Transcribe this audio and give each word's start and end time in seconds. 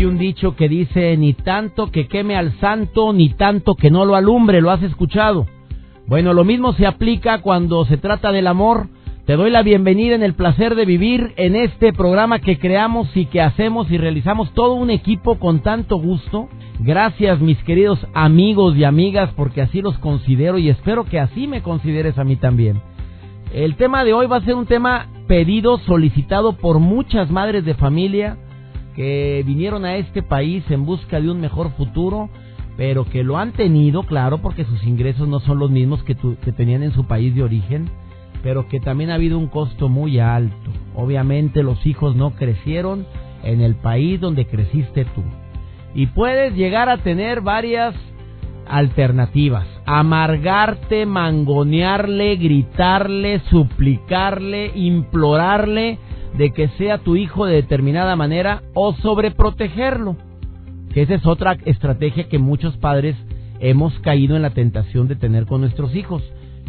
Hay 0.00 0.06
un 0.06 0.16
dicho 0.16 0.56
que 0.56 0.66
dice, 0.66 1.14
ni 1.18 1.34
tanto 1.34 1.90
que 1.90 2.08
queme 2.08 2.34
al 2.34 2.58
santo, 2.58 3.12
ni 3.12 3.28
tanto 3.28 3.74
que 3.74 3.90
no 3.90 4.06
lo 4.06 4.16
alumbre, 4.16 4.62
¿lo 4.62 4.70
has 4.70 4.82
escuchado? 4.82 5.46
Bueno, 6.06 6.32
lo 6.32 6.42
mismo 6.42 6.72
se 6.72 6.86
aplica 6.86 7.42
cuando 7.42 7.84
se 7.84 7.98
trata 7.98 8.32
del 8.32 8.46
amor. 8.46 8.88
Te 9.26 9.36
doy 9.36 9.50
la 9.50 9.62
bienvenida 9.62 10.14
en 10.14 10.22
el 10.22 10.32
placer 10.32 10.74
de 10.74 10.86
vivir 10.86 11.34
en 11.36 11.54
este 11.54 11.92
programa 11.92 12.38
que 12.38 12.58
creamos 12.58 13.14
y 13.14 13.26
que 13.26 13.42
hacemos 13.42 13.90
y 13.90 13.98
realizamos 13.98 14.54
todo 14.54 14.72
un 14.72 14.88
equipo 14.88 15.38
con 15.38 15.60
tanto 15.60 15.96
gusto. 15.96 16.48
Gracias 16.78 17.38
mis 17.40 17.62
queridos 17.64 17.98
amigos 18.14 18.74
y 18.78 18.84
amigas 18.84 19.28
porque 19.36 19.60
así 19.60 19.82
los 19.82 19.98
considero 19.98 20.56
y 20.56 20.70
espero 20.70 21.04
que 21.04 21.20
así 21.20 21.46
me 21.46 21.60
consideres 21.60 22.16
a 22.16 22.24
mí 22.24 22.36
también. 22.36 22.80
El 23.52 23.76
tema 23.76 24.02
de 24.04 24.14
hoy 24.14 24.26
va 24.26 24.36
a 24.36 24.44
ser 24.46 24.54
un 24.54 24.64
tema 24.64 25.08
pedido, 25.28 25.76
solicitado 25.80 26.54
por 26.54 26.78
muchas 26.78 27.30
madres 27.30 27.66
de 27.66 27.74
familia, 27.74 28.38
que 29.00 29.42
vinieron 29.46 29.86
a 29.86 29.96
este 29.96 30.22
país 30.22 30.62
en 30.68 30.84
busca 30.84 31.22
de 31.22 31.30
un 31.30 31.40
mejor 31.40 31.70
futuro, 31.70 32.28
pero 32.76 33.06
que 33.06 33.24
lo 33.24 33.38
han 33.38 33.52
tenido, 33.52 34.02
claro, 34.02 34.42
porque 34.42 34.66
sus 34.66 34.84
ingresos 34.84 35.26
no 35.26 35.40
son 35.40 35.58
los 35.58 35.70
mismos 35.70 36.04
que, 36.04 36.14
que 36.14 36.52
tenían 36.52 36.82
en 36.82 36.92
su 36.92 37.06
país 37.06 37.34
de 37.34 37.42
origen, 37.42 37.88
pero 38.42 38.68
que 38.68 38.78
también 38.78 39.08
ha 39.08 39.14
habido 39.14 39.38
un 39.38 39.46
costo 39.46 39.88
muy 39.88 40.18
alto. 40.18 40.70
Obviamente 40.94 41.62
los 41.62 41.86
hijos 41.86 42.14
no 42.14 42.32
crecieron 42.32 43.06
en 43.42 43.62
el 43.62 43.74
país 43.74 44.20
donde 44.20 44.46
creciste 44.46 45.06
tú. 45.06 45.24
Y 45.94 46.08
puedes 46.08 46.54
llegar 46.54 46.90
a 46.90 46.98
tener 46.98 47.40
varias 47.40 47.94
alternativas. 48.68 49.66
Amargarte, 49.86 51.06
mangonearle, 51.06 52.36
gritarle, 52.36 53.40
suplicarle, 53.48 54.72
implorarle 54.74 55.98
de 56.36 56.50
que 56.52 56.68
sea 56.78 56.98
tu 56.98 57.16
hijo 57.16 57.46
de 57.46 57.54
determinada 57.54 58.16
manera 58.16 58.62
o 58.74 58.94
sobreprotegerlo. 58.94 60.16
Que 60.92 61.02
esa 61.02 61.14
es 61.14 61.26
otra 61.26 61.56
estrategia 61.64 62.28
que 62.28 62.38
muchos 62.38 62.76
padres 62.76 63.16
hemos 63.60 63.98
caído 64.00 64.36
en 64.36 64.42
la 64.42 64.50
tentación 64.50 65.08
de 65.08 65.16
tener 65.16 65.46
con 65.46 65.60
nuestros 65.60 65.94
hijos. 65.94 66.22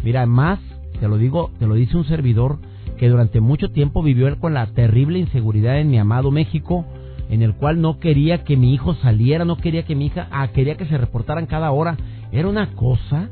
Mira, 0.04 0.26
más, 0.26 0.60
te 1.00 1.08
lo 1.08 1.18
digo, 1.18 1.50
te 1.58 1.66
lo 1.66 1.74
dice 1.74 1.96
un 1.96 2.04
servidor 2.04 2.58
que 2.98 3.08
durante 3.08 3.40
mucho 3.40 3.70
tiempo 3.70 4.02
vivió 4.02 4.38
con 4.38 4.54
la 4.54 4.66
terrible 4.66 5.18
inseguridad 5.18 5.78
en 5.80 5.90
mi 5.90 5.98
amado 5.98 6.30
México, 6.30 6.84
en 7.30 7.42
el 7.42 7.54
cual 7.54 7.80
no 7.80 7.98
quería 7.98 8.44
que 8.44 8.56
mi 8.56 8.74
hijo 8.74 8.94
saliera, 8.96 9.44
no 9.44 9.56
quería 9.56 9.84
que 9.84 9.96
mi 9.96 10.06
hija, 10.06 10.28
ah, 10.30 10.48
quería 10.48 10.76
que 10.76 10.86
se 10.86 10.98
reportaran 10.98 11.46
cada 11.46 11.70
hora. 11.72 11.96
Era 12.30 12.48
una 12.48 12.74
cosa, 12.74 13.30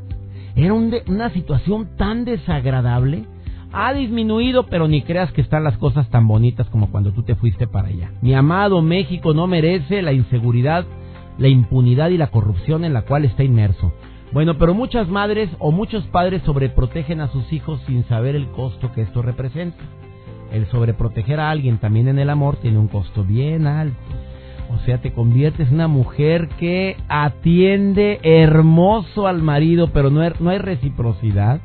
era 0.56 0.74
una 0.74 1.30
situación 1.30 1.90
tan 1.96 2.24
desagradable 2.24 3.26
ha 3.72 3.92
disminuido, 3.92 4.66
pero 4.66 4.88
ni 4.88 5.02
creas 5.02 5.32
que 5.32 5.40
están 5.40 5.64
las 5.64 5.78
cosas 5.78 6.08
tan 6.10 6.26
bonitas 6.26 6.68
como 6.68 6.90
cuando 6.90 7.12
tú 7.12 7.22
te 7.22 7.34
fuiste 7.34 7.66
para 7.66 7.88
allá. 7.88 8.12
Mi 8.20 8.34
amado 8.34 8.82
México 8.82 9.34
no 9.34 9.46
merece 9.46 10.02
la 10.02 10.12
inseguridad, 10.12 10.84
la 11.38 11.48
impunidad 11.48 12.10
y 12.10 12.18
la 12.18 12.30
corrupción 12.30 12.84
en 12.84 12.92
la 12.92 13.02
cual 13.02 13.24
está 13.24 13.44
inmerso. 13.44 13.92
Bueno, 14.32 14.58
pero 14.58 14.74
muchas 14.74 15.08
madres 15.08 15.50
o 15.58 15.72
muchos 15.72 16.04
padres 16.06 16.42
sobreprotegen 16.42 17.20
a 17.20 17.28
sus 17.28 17.52
hijos 17.52 17.80
sin 17.86 18.04
saber 18.04 18.36
el 18.36 18.48
costo 18.48 18.92
que 18.92 19.02
esto 19.02 19.22
representa. 19.22 19.82
El 20.52 20.66
sobreproteger 20.66 21.40
a 21.40 21.50
alguien 21.50 21.78
también 21.78 22.08
en 22.08 22.18
el 22.18 22.30
amor 22.30 22.56
tiene 22.56 22.78
un 22.78 22.88
costo 22.88 23.24
bien 23.24 23.66
alto. 23.66 23.96
O 24.72 24.78
sea, 24.84 24.98
te 24.98 25.12
conviertes 25.12 25.68
en 25.68 25.74
una 25.74 25.88
mujer 25.88 26.48
que 26.60 26.96
atiende 27.08 28.20
hermoso 28.22 29.26
al 29.26 29.42
marido, 29.42 29.90
pero 29.92 30.10
no, 30.10 30.22
no 30.38 30.50
hay 30.50 30.58
reciprocidad. 30.58 31.60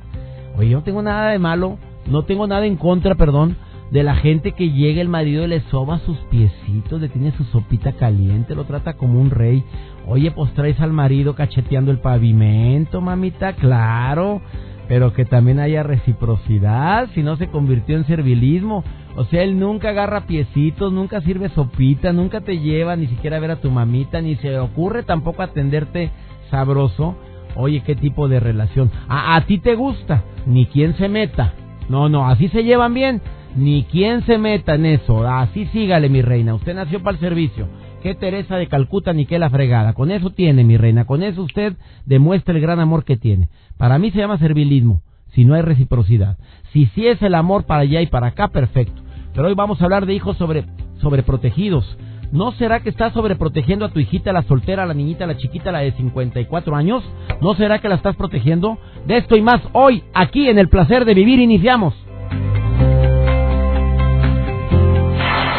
Oye, 0.57 0.69
yo 0.69 0.79
no 0.79 0.83
tengo 0.83 1.03
nada 1.03 1.29
de 1.29 1.39
malo 1.39 1.77
no 2.07 2.23
tengo 2.23 2.47
nada 2.47 2.65
en 2.65 2.75
contra, 2.75 3.15
perdón, 3.15 3.57
de 3.91 4.03
la 4.03 4.15
gente 4.15 4.53
que 4.53 4.71
llega 4.71 5.01
el 5.01 5.09
marido 5.09 5.43
y 5.45 5.47
le 5.47 5.61
soba 5.71 5.99
sus 5.99 6.17
piecitos, 6.29 6.99
le 6.99 7.09
tiene 7.09 7.31
su 7.33 7.43
sopita 7.45 7.93
caliente, 7.93 8.55
lo 8.55 8.65
trata 8.65 8.93
como 8.93 9.19
un 9.19 9.29
rey. 9.29 9.63
Oye, 10.07 10.31
pues 10.31 10.53
traes 10.53 10.79
al 10.79 10.91
marido 10.91 11.35
cacheteando 11.35 11.91
el 11.91 11.99
pavimento, 11.99 13.01
mamita, 13.01 13.53
claro, 13.53 14.41
pero 14.87 15.13
que 15.13 15.25
también 15.25 15.59
haya 15.59 15.83
reciprocidad, 15.83 17.09
si 17.13 17.23
no 17.23 17.37
se 17.37 17.47
convirtió 17.47 17.95
en 17.95 18.05
servilismo. 18.05 18.83
O 19.17 19.23
sea, 19.25 19.43
él 19.43 19.59
nunca 19.59 19.89
agarra 19.89 20.27
piecitos, 20.27 20.91
nunca 20.91 21.21
sirve 21.21 21.49
sopita, 21.49 22.11
nunca 22.11 22.41
te 22.41 22.59
lleva 22.59 22.95
ni 22.95 23.07
siquiera 23.07 23.37
a 23.37 23.39
ver 23.39 23.51
a 23.51 23.61
tu 23.61 23.71
mamita, 23.71 24.21
ni 24.21 24.35
se 24.35 24.49
le 24.49 24.59
ocurre 24.59 25.03
tampoco 25.03 25.41
atenderte 25.41 26.11
sabroso. 26.49 27.15
Oye, 27.55 27.81
¿qué 27.85 27.95
tipo 27.95 28.27
de 28.27 28.41
relación? 28.41 28.91
A, 29.07 29.37
a 29.37 29.45
ti 29.45 29.59
te 29.59 29.75
gusta, 29.75 30.23
ni 30.45 30.65
quien 30.65 30.95
se 30.97 31.07
meta. 31.07 31.53
No, 31.89 32.09
no, 32.09 32.27
así 32.27 32.47
se 32.49 32.63
llevan 32.63 32.93
bien. 32.93 33.21
Ni 33.55 33.83
quien 33.83 34.25
se 34.25 34.37
meta 34.37 34.75
en 34.75 34.85
eso. 34.85 35.27
Así 35.27 35.65
sígale, 35.67 36.09
mi 36.09 36.21
reina. 36.21 36.55
Usted 36.55 36.75
nació 36.75 37.01
para 37.01 37.15
el 37.15 37.21
servicio. 37.21 37.67
Que 38.03 38.15
Teresa 38.15 38.57
de 38.57 38.67
Calcuta 38.67 39.13
ni 39.13 39.25
que 39.25 39.39
la 39.39 39.49
fregada. 39.49 39.93
Con 39.93 40.11
eso 40.11 40.29
tiene, 40.29 40.63
mi 40.63 40.77
reina. 40.77 41.05
Con 41.05 41.23
eso 41.23 41.41
usted 41.43 41.73
demuestra 42.05 42.53
el 42.53 42.61
gran 42.61 42.79
amor 42.79 43.05
que 43.05 43.17
tiene. 43.17 43.49
Para 43.77 43.97
mí 43.97 44.11
se 44.11 44.19
llama 44.19 44.37
servilismo, 44.37 45.01
si 45.33 45.43
no 45.45 45.55
hay 45.55 45.61
reciprocidad. 45.61 46.37
Si 46.71 46.85
sí 46.87 47.07
es 47.07 47.21
el 47.21 47.35
amor 47.35 47.65
para 47.65 47.81
allá 47.81 48.01
y 48.01 48.07
para 48.07 48.27
acá, 48.27 48.49
perfecto. 48.49 49.01
Pero 49.33 49.47
hoy 49.47 49.55
vamos 49.55 49.81
a 49.81 49.85
hablar 49.85 50.05
de 50.05 50.13
hijos 50.13 50.37
sobre, 50.37 50.65
sobreprotegidos. 51.01 51.97
¿No 52.31 52.51
será 52.53 52.79
que 52.81 52.89
estás 52.89 53.13
sobreprotegiendo 53.13 53.85
a 53.85 53.89
tu 53.89 53.99
hijita, 53.99 54.33
la 54.33 54.43
soltera, 54.43 54.85
la 54.85 54.93
niñita, 54.93 55.25
la 55.25 55.37
chiquita, 55.37 55.71
la 55.71 55.79
de 55.79 55.91
54 55.93 56.75
años? 56.75 57.03
¿No 57.41 57.53
será 57.55 57.79
que 57.79 57.89
la 57.89 57.95
estás 57.95 58.15
protegiendo? 58.15 58.77
De 59.05 59.17
esto 59.17 59.37
y 59.37 59.41
más 59.41 59.61
hoy, 59.73 60.03
aquí 60.13 60.49
en 60.49 60.57
el 60.57 60.69
placer 60.69 61.05
de 61.05 61.13
vivir, 61.13 61.39
iniciamos. 61.39 61.93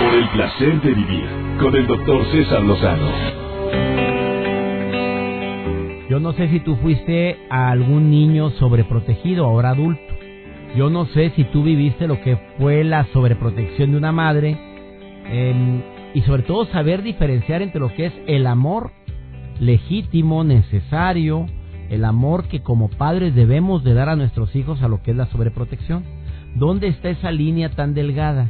Por 0.00 0.15
el 0.15 0.28
placer 0.31 0.82
de 0.82 0.94
vivir, 0.94 1.27
con 1.60 1.77
el 1.77 1.87
doctor 1.87 2.25
César 2.32 2.62
Lozano. 2.62 3.06
Yo 6.09 6.21
no 6.21 6.33
sé 6.33 6.48
si 6.48 6.60
tú 6.60 6.77
fuiste 6.77 7.38
a 7.50 7.71
algún 7.71 8.10
niño 8.10 8.50
sobreprotegido, 8.50 9.44
ahora 9.44 9.71
adulto. 9.71 10.15
Yo 10.77 10.91
no 10.91 11.06
sé 11.06 11.31
si 11.31 11.44
tú 11.44 11.62
viviste 11.62 12.06
lo 12.06 12.21
que 12.21 12.37
fue 12.59 12.84
la 12.84 13.06
sobreprotección 13.12 13.93
de 13.93 13.97
una 13.97 14.12
madre. 14.12 14.56
Y 16.16 16.22
sobre 16.22 16.44
todo 16.44 16.65
saber 16.69 17.03
diferenciar 17.03 17.60
entre 17.60 17.78
lo 17.78 17.93
que 17.93 18.06
es 18.06 18.12
el 18.27 18.47
amor 18.47 18.91
legítimo, 19.60 20.44
necesario, 20.44 21.44
el 21.91 22.06
amor 22.06 22.49
que 22.49 22.62
como 22.62 22.88
padres 22.88 23.34
debemos 23.34 23.84
de 23.84 23.93
dar 23.93 24.09
a 24.09 24.16
nuestros 24.16 24.56
hijos 24.56 24.81
a 24.81 24.88
lo 24.88 25.03
que 25.03 25.10
es 25.10 25.16
la 25.19 25.27
sobreprotección. 25.27 26.04
¿Dónde 26.54 26.88
está 26.88 27.10
esa 27.10 27.31
línea 27.31 27.69
tan 27.69 27.93
delgada? 27.93 28.49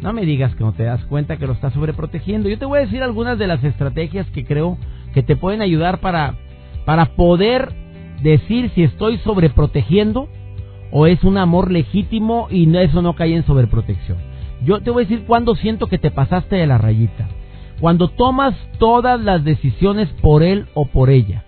No 0.00 0.12
me 0.12 0.24
digas 0.24 0.54
que 0.54 0.62
no 0.62 0.74
te 0.74 0.84
das 0.84 1.04
cuenta 1.06 1.38
que 1.38 1.48
lo 1.48 1.54
estás 1.54 1.72
sobreprotegiendo. 1.72 2.48
Yo 2.48 2.56
te 2.56 2.66
voy 2.66 2.78
a 2.78 2.82
decir 2.82 3.02
algunas 3.02 3.36
de 3.36 3.48
las 3.48 3.64
estrategias 3.64 4.30
que 4.30 4.44
creo 4.44 4.78
que 5.12 5.24
te 5.24 5.34
pueden 5.34 5.60
ayudar 5.60 5.98
para, 5.98 6.36
para 6.84 7.16
poder 7.16 7.72
decir 8.22 8.70
si 8.76 8.84
estoy 8.84 9.18
sobreprotegiendo 9.24 10.28
o 10.92 11.08
es 11.08 11.24
un 11.24 11.36
amor 11.36 11.72
legítimo 11.72 12.46
y 12.48 12.72
eso 12.76 13.02
no 13.02 13.16
cae 13.16 13.34
en 13.34 13.44
sobreprotección. 13.44 14.18
Yo 14.64 14.80
te 14.80 14.90
voy 14.90 15.04
a 15.04 15.08
decir 15.08 15.26
cuando 15.26 15.54
siento 15.54 15.86
que 15.86 15.98
te 15.98 16.10
pasaste 16.10 16.56
de 16.56 16.66
la 16.66 16.78
rayita. 16.78 17.28
Cuando 17.80 18.08
tomas 18.08 18.54
todas 18.78 19.20
las 19.20 19.44
decisiones 19.44 20.08
por 20.20 20.42
él 20.42 20.66
o 20.74 20.86
por 20.86 21.10
ella 21.10 21.44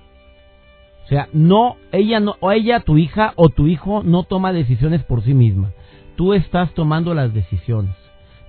o 1.05 1.07
sea, 1.07 1.29
no, 1.33 1.77
ella 1.93 2.19
no, 2.19 2.37
o 2.41 2.51
ella, 2.51 2.81
tu 2.81 2.97
hija 2.97 3.35
o 3.37 3.51
tu 3.51 3.67
hijo 3.67 4.03
no 4.03 4.23
toma 4.23 4.53
decisiones 4.53 5.03
por 5.03 5.23
sí 5.23 5.35
misma. 5.35 5.73
Tú 6.17 6.33
estás 6.33 6.73
tomando 6.73 7.13
las 7.13 7.35
decisiones. 7.35 7.95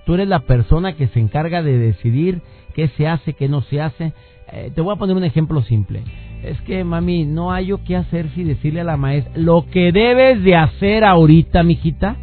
Tú 0.06 0.14
eres 0.14 0.28
la 0.28 0.40
persona 0.40 0.94
que 0.94 1.08
se 1.08 1.20
encarga 1.20 1.62
de 1.62 1.76
decidir 1.76 2.40
qué 2.74 2.88
se 2.88 3.08
hace, 3.08 3.34
qué 3.34 3.48
no 3.48 3.60
se 3.62 3.80
hace. 3.82 4.14
Eh, 4.52 4.70
te 4.74 4.80
voy 4.80 4.94
a 4.94 4.98
poner 4.98 5.16
un 5.16 5.24
ejemplo 5.24 5.62
simple. 5.62 6.02
Es 6.42 6.58
que, 6.62 6.82
mami, 6.82 7.24
no 7.26 7.52
hay 7.52 7.66
yo 7.66 7.84
qué 7.84 7.96
hacer 7.96 8.30
si 8.30 8.44
decirle 8.44 8.80
a 8.80 8.84
la 8.84 8.96
maestra. 8.96 9.32
Lo 9.36 9.66
que 9.70 9.92
debes 9.92 10.42
de 10.42 10.56
hacer 10.56 11.04
ahorita, 11.04 11.62
mijita, 11.62 12.16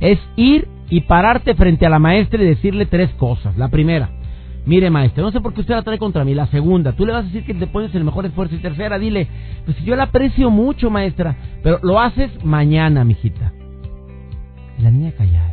es 0.00 0.18
ir 0.34 0.66
y 0.90 1.02
pararte 1.02 1.54
frente 1.54 1.86
a 1.86 1.90
la 1.90 1.98
maestra 1.98 2.42
y 2.42 2.46
decirle 2.46 2.86
tres 2.86 3.10
cosas. 3.14 3.56
La 3.56 3.68
primera, 3.68 4.10
Mire, 4.66 4.90
maestra, 4.90 5.22
no 5.22 5.32
sé 5.32 5.40
por 5.40 5.54
qué 5.54 5.62
usted 5.62 5.74
la 5.74 5.82
trae 5.82 5.98
contra 5.98 6.24
mí. 6.24 6.34
La 6.34 6.46
segunda, 6.46 6.92
tú 6.92 7.06
le 7.06 7.12
vas 7.12 7.24
a 7.24 7.26
decir 7.26 7.44
que 7.44 7.54
te 7.54 7.66
pones 7.66 7.94
el 7.94 8.04
mejor 8.04 8.26
esfuerzo. 8.26 8.54
Y 8.54 8.58
tercera, 8.58 8.98
dile, 8.98 9.26
pues 9.64 9.76
yo 9.84 9.96
la 9.96 10.04
aprecio 10.04 10.50
mucho, 10.50 10.90
maestra, 10.90 11.36
pero 11.62 11.78
lo 11.82 11.98
haces 11.98 12.30
mañana, 12.44 13.04
mijita. 13.04 13.52
Y 14.78 14.82
la 14.82 14.90
niña 14.90 15.12
callada. 15.12 15.52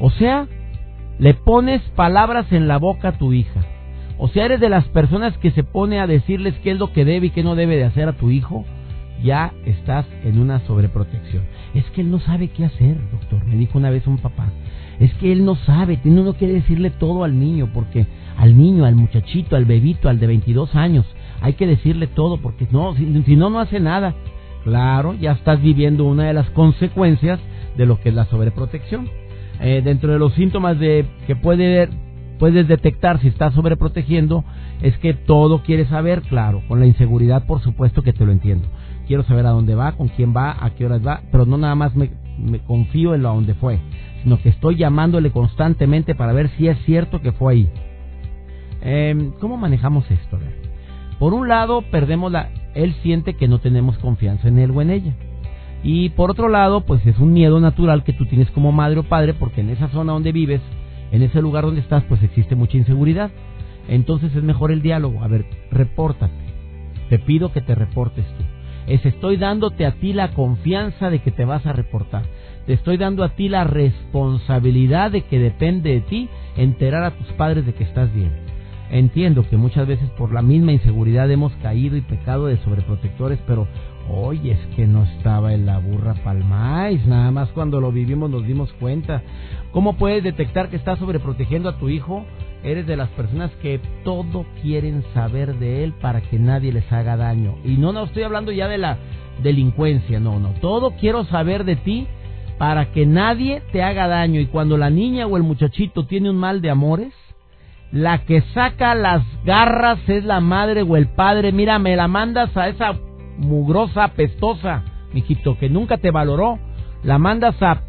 O 0.00 0.10
sea, 0.10 0.46
le 1.18 1.34
pones 1.34 1.82
palabras 1.96 2.50
en 2.52 2.68
la 2.68 2.78
boca 2.78 3.08
a 3.08 3.18
tu 3.18 3.32
hija. 3.32 3.64
O 4.16 4.28
sea, 4.28 4.44
eres 4.44 4.60
de 4.60 4.68
las 4.68 4.86
personas 4.88 5.36
que 5.38 5.50
se 5.50 5.64
pone 5.64 5.98
a 5.98 6.06
decirles 6.06 6.54
qué 6.62 6.70
es 6.70 6.78
lo 6.78 6.92
que 6.92 7.04
debe 7.04 7.26
y 7.26 7.30
qué 7.30 7.42
no 7.42 7.56
debe 7.56 7.76
de 7.76 7.84
hacer 7.84 8.08
a 8.08 8.16
tu 8.16 8.30
hijo. 8.30 8.64
Ya 9.24 9.52
estás 9.64 10.06
en 10.24 10.38
una 10.38 10.60
sobreprotección. 10.60 11.44
Es 11.74 11.84
que 11.90 12.02
él 12.02 12.10
no 12.10 12.20
sabe 12.20 12.48
qué 12.48 12.64
hacer, 12.64 12.96
doctor. 13.10 13.44
Me 13.44 13.56
dijo 13.56 13.78
una 13.78 13.90
vez 13.90 14.06
un 14.06 14.18
papá. 14.18 14.50
Es 15.00 15.12
que 15.14 15.32
él 15.32 15.44
no 15.44 15.56
sabe. 15.56 15.98
Uno 16.04 16.22
no 16.22 16.34
quiere 16.34 16.54
decirle 16.54 16.90
todo 16.90 17.24
al 17.24 17.38
niño 17.38 17.70
porque 17.74 18.06
al 18.36 18.56
niño, 18.56 18.84
al 18.84 18.94
muchachito, 18.94 19.56
al 19.56 19.64
bebito, 19.64 20.08
al 20.08 20.20
de 20.20 20.26
22 20.28 20.74
años, 20.74 21.04
hay 21.40 21.54
que 21.54 21.66
decirle 21.66 22.06
todo 22.06 22.38
porque 22.38 22.66
no, 22.70 22.94
si, 22.94 23.22
si 23.24 23.36
no, 23.36 23.50
no 23.50 23.58
hace 23.58 23.80
nada. 23.80 24.14
Claro, 24.62 25.14
ya 25.14 25.32
estás 25.32 25.60
viviendo 25.60 26.04
una 26.04 26.24
de 26.24 26.32
las 26.32 26.48
consecuencias 26.50 27.40
de 27.76 27.86
lo 27.86 28.00
que 28.00 28.10
es 28.10 28.14
la 28.14 28.24
sobreprotección. 28.26 29.08
Eh, 29.60 29.82
dentro 29.84 30.12
de 30.12 30.18
los 30.18 30.32
síntomas 30.34 30.78
de 30.78 31.06
que 31.26 31.36
puede, 31.36 31.88
puedes 32.38 32.66
detectar 32.66 33.20
si 33.20 33.28
estás 33.28 33.54
sobreprotegiendo 33.54 34.44
es 34.82 34.96
que 34.98 35.14
todo 35.14 35.62
quieres 35.62 35.88
saber, 35.88 36.22
claro, 36.22 36.62
con 36.68 36.80
la 36.80 36.86
inseguridad 36.86 37.46
por 37.46 37.60
supuesto 37.60 38.02
que 38.02 38.12
te 38.12 38.24
lo 38.24 38.32
entiendo. 38.32 38.68
Quiero 39.06 39.22
saber 39.24 39.46
a 39.46 39.50
dónde 39.50 39.74
va, 39.74 39.92
con 39.92 40.08
quién 40.08 40.34
va, 40.34 40.56
a 40.58 40.70
qué 40.70 40.86
horas 40.86 41.06
va, 41.06 41.22
pero 41.30 41.46
no 41.46 41.58
nada 41.58 41.74
más 41.74 41.94
me, 41.94 42.10
confío 42.66 43.14
en 43.14 43.22
lo 43.22 43.30
a 43.30 43.34
dónde 43.34 43.54
fue, 43.54 43.78
sino 44.22 44.40
que 44.40 44.48
estoy 44.48 44.76
llamándole 44.76 45.30
constantemente 45.30 46.14
para 46.14 46.32
ver 46.32 46.50
si 46.56 46.68
es 46.68 46.78
cierto 46.84 47.20
que 47.20 47.32
fue 47.32 47.52
ahí. 47.52 47.70
Eh, 48.82 49.30
¿Cómo 49.40 49.56
manejamos 49.56 50.10
esto? 50.10 50.38
Por 51.18 51.32
un 51.32 51.48
lado, 51.48 51.82
perdemos 51.90 52.32
la, 52.32 52.50
él 52.74 52.94
siente 53.02 53.34
que 53.34 53.48
no 53.48 53.58
tenemos 53.58 53.98
confianza 53.98 54.48
en 54.48 54.58
él 54.58 54.70
o 54.70 54.82
en 54.82 54.90
ella. 54.90 55.14
Y 55.82 56.08
por 56.10 56.30
otro 56.30 56.48
lado, 56.48 56.80
pues 56.86 57.04
es 57.06 57.18
un 57.18 57.32
miedo 57.32 57.60
natural 57.60 58.04
que 58.04 58.14
tú 58.14 58.24
tienes 58.24 58.50
como 58.50 58.72
madre 58.72 59.00
o 59.00 59.02
padre 59.02 59.34
porque 59.34 59.60
en 59.60 59.68
esa 59.68 59.88
zona 59.88 60.14
donde 60.14 60.32
vives, 60.32 60.62
en 61.12 61.22
ese 61.22 61.42
lugar 61.42 61.64
donde 61.64 61.82
estás, 61.82 62.02
pues 62.04 62.22
existe 62.22 62.56
mucha 62.56 62.78
inseguridad. 62.78 63.30
Entonces 63.86 64.34
es 64.34 64.42
mejor 64.42 64.72
el 64.72 64.80
diálogo. 64.82 65.22
A 65.22 65.28
ver, 65.28 65.44
repórtate. 65.70 66.32
Te 67.10 67.18
pido 67.18 67.52
que 67.52 67.60
te 67.60 67.74
reportes 67.74 68.24
tú. 68.24 68.53
Es 68.86 69.04
estoy 69.04 69.36
dándote 69.36 69.86
a 69.86 69.92
ti 69.92 70.12
la 70.12 70.32
confianza 70.32 71.10
de 71.10 71.20
que 71.20 71.30
te 71.30 71.44
vas 71.44 71.64
a 71.66 71.72
reportar. 71.72 72.24
Te 72.66 72.72
estoy 72.72 72.96
dando 72.96 73.24
a 73.24 73.30
ti 73.30 73.48
la 73.48 73.64
responsabilidad 73.64 75.10
de 75.10 75.22
que 75.22 75.38
depende 75.38 75.90
de 75.90 76.00
ti 76.00 76.28
enterar 76.56 77.04
a 77.04 77.12
tus 77.12 77.26
padres 77.32 77.66
de 77.66 77.74
que 77.74 77.84
estás 77.84 78.12
bien. 78.14 78.32
Entiendo 78.90 79.48
que 79.48 79.56
muchas 79.56 79.86
veces 79.86 80.08
por 80.10 80.32
la 80.32 80.42
misma 80.42 80.72
inseguridad 80.72 81.30
hemos 81.30 81.52
caído 81.54 81.96
y 81.96 82.02
pecado 82.02 82.46
de 82.46 82.58
sobreprotectores, 82.58 83.38
pero 83.46 83.66
Oye, 84.08 84.52
es 84.52 84.76
que 84.76 84.86
no 84.86 85.04
estaba 85.04 85.54
en 85.54 85.64
la 85.64 85.78
burra 85.78 86.14
palmáis, 86.22 87.04
nada 87.06 87.30
más 87.30 87.48
cuando 87.50 87.80
lo 87.80 87.90
vivimos 87.90 88.28
nos 88.28 88.46
dimos 88.46 88.70
cuenta. 88.74 89.22
¿Cómo 89.72 89.96
puedes 89.96 90.22
detectar 90.22 90.68
que 90.68 90.76
estás 90.76 90.98
sobreprotegiendo 90.98 91.70
a 91.70 91.78
tu 91.78 91.88
hijo? 91.88 92.24
Eres 92.64 92.86
de 92.86 92.96
las 92.96 93.10
personas 93.10 93.50
que 93.60 93.78
todo 94.04 94.46
quieren 94.62 95.04
saber 95.12 95.56
de 95.58 95.84
él 95.84 95.92
para 96.00 96.22
que 96.22 96.38
nadie 96.38 96.72
les 96.72 96.90
haga 96.90 97.16
daño. 97.16 97.56
Y 97.62 97.76
no, 97.76 97.92
no 97.92 98.04
estoy 98.04 98.22
hablando 98.22 98.52
ya 98.52 98.68
de 98.68 98.78
la 98.78 98.96
delincuencia, 99.42 100.18
no, 100.18 100.40
no. 100.40 100.54
Todo 100.62 100.92
quiero 100.98 101.24
saber 101.24 101.64
de 101.64 101.76
ti 101.76 102.06
para 102.58 102.90
que 102.92 103.04
nadie 103.04 103.62
te 103.70 103.82
haga 103.82 104.08
daño. 104.08 104.40
Y 104.40 104.46
cuando 104.46 104.78
la 104.78 104.88
niña 104.88 105.26
o 105.26 105.36
el 105.36 105.42
muchachito 105.42 106.06
tiene 106.06 106.30
un 106.30 106.36
mal 106.36 106.62
de 106.62 106.70
amores, 106.70 107.12
la 107.92 108.24
que 108.24 108.40
saca 108.54 108.94
las 108.94 109.22
garras 109.44 109.98
es 110.08 110.24
la 110.24 110.40
madre 110.40 110.82
o 110.82 110.96
el 110.96 111.08
padre. 111.08 111.52
Mira, 111.52 111.78
me 111.78 111.96
la 111.96 112.08
mandas 112.08 112.56
a 112.56 112.68
esa 112.68 112.94
mugrosa, 113.36 114.08
pestosa, 114.08 114.82
mijito, 115.12 115.58
que 115.58 115.68
nunca 115.68 115.98
te 115.98 116.10
valoró, 116.10 116.58
la 117.02 117.18
mandas 117.18 117.60
a, 117.62 117.82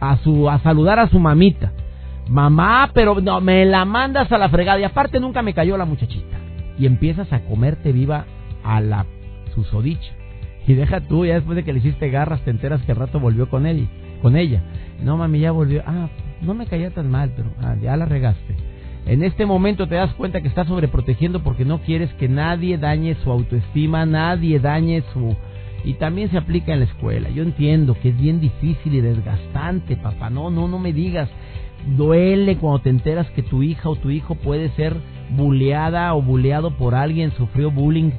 a, 0.00 0.16
su, 0.18 0.50
a 0.50 0.58
saludar 0.60 0.98
a 0.98 1.08
su 1.08 1.18
mamita. 1.18 1.72
Mamá, 2.30 2.92
pero 2.94 3.20
no, 3.20 3.40
me 3.40 3.66
la 3.66 3.84
mandas 3.84 4.30
a 4.30 4.38
la 4.38 4.48
fregada. 4.48 4.78
Y 4.78 4.84
aparte 4.84 5.18
nunca 5.18 5.42
me 5.42 5.52
cayó 5.52 5.76
la 5.76 5.84
muchachita. 5.84 6.38
Y 6.78 6.86
empiezas 6.86 7.32
a 7.32 7.40
comerte 7.40 7.90
viva 7.90 8.24
a 8.62 8.80
la 8.80 9.04
susodicha. 9.54 10.12
Y 10.66 10.74
deja 10.74 11.00
tú, 11.00 11.26
ya 11.26 11.34
después 11.34 11.56
de 11.56 11.64
que 11.64 11.72
le 11.72 11.80
hiciste 11.80 12.08
garras, 12.08 12.40
te 12.42 12.50
enteras 12.50 12.80
que 12.82 12.92
al 12.92 12.98
rato 12.98 13.18
volvió 13.18 13.50
con 13.50 13.66
él, 13.66 13.88
con 14.22 14.36
ella. 14.36 14.62
No, 15.02 15.16
mami, 15.16 15.40
ya 15.40 15.50
volvió. 15.50 15.82
Ah, 15.84 16.08
no 16.40 16.54
me 16.54 16.66
caía 16.66 16.90
tan 16.90 17.10
mal, 17.10 17.32
pero 17.34 17.50
ah, 17.60 17.74
ya 17.82 17.96
la 17.96 18.06
regaste. 18.06 18.54
En 19.06 19.24
este 19.24 19.44
momento 19.44 19.88
te 19.88 19.96
das 19.96 20.14
cuenta 20.14 20.40
que 20.40 20.46
estás 20.46 20.68
sobreprotegiendo 20.68 21.42
porque 21.42 21.64
no 21.64 21.78
quieres 21.78 22.12
que 22.14 22.28
nadie 22.28 22.78
dañe 22.78 23.16
su 23.24 23.32
autoestima, 23.32 24.06
nadie 24.06 24.60
dañe 24.60 25.02
su... 25.12 25.34
Y 25.82 25.94
también 25.94 26.30
se 26.30 26.36
aplica 26.36 26.74
en 26.74 26.80
la 26.80 26.84
escuela. 26.84 27.30
Yo 27.30 27.42
entiendo 27.42 27.96
que 28.00 28.10
es 28.10 28.16
bien 28.16 28.38
difícil 28.38 28.94
y 28.94 29.00
desgastante, 29.00 29.96
papá. 29.96 30.30
No, 30.30 30.50
no, 30.50 30.68
no 30.68 30.78
me 30.78 30.92
digas. 30.92 31.28
Duele 31.96 32.56
cuando 32.56 32.80
te 32.80 32.90
enteras 32.90 33.28
que 33.30 33.42
tu 33.42 33.62
hija 33.62 33.88
o 33.88 33.96
tu 33.96 34.10
hijo 34.10 34.34
puede 34.34 34.70
ser 34.70 34.96
bulleada 35.30 36.14
o 36.14 36.22
bulleado 36.22 36.76
por 36.76 36.94
alguien, 36.94 37.32
sufrió 37.32 37.70
bullying, 37.70 38.10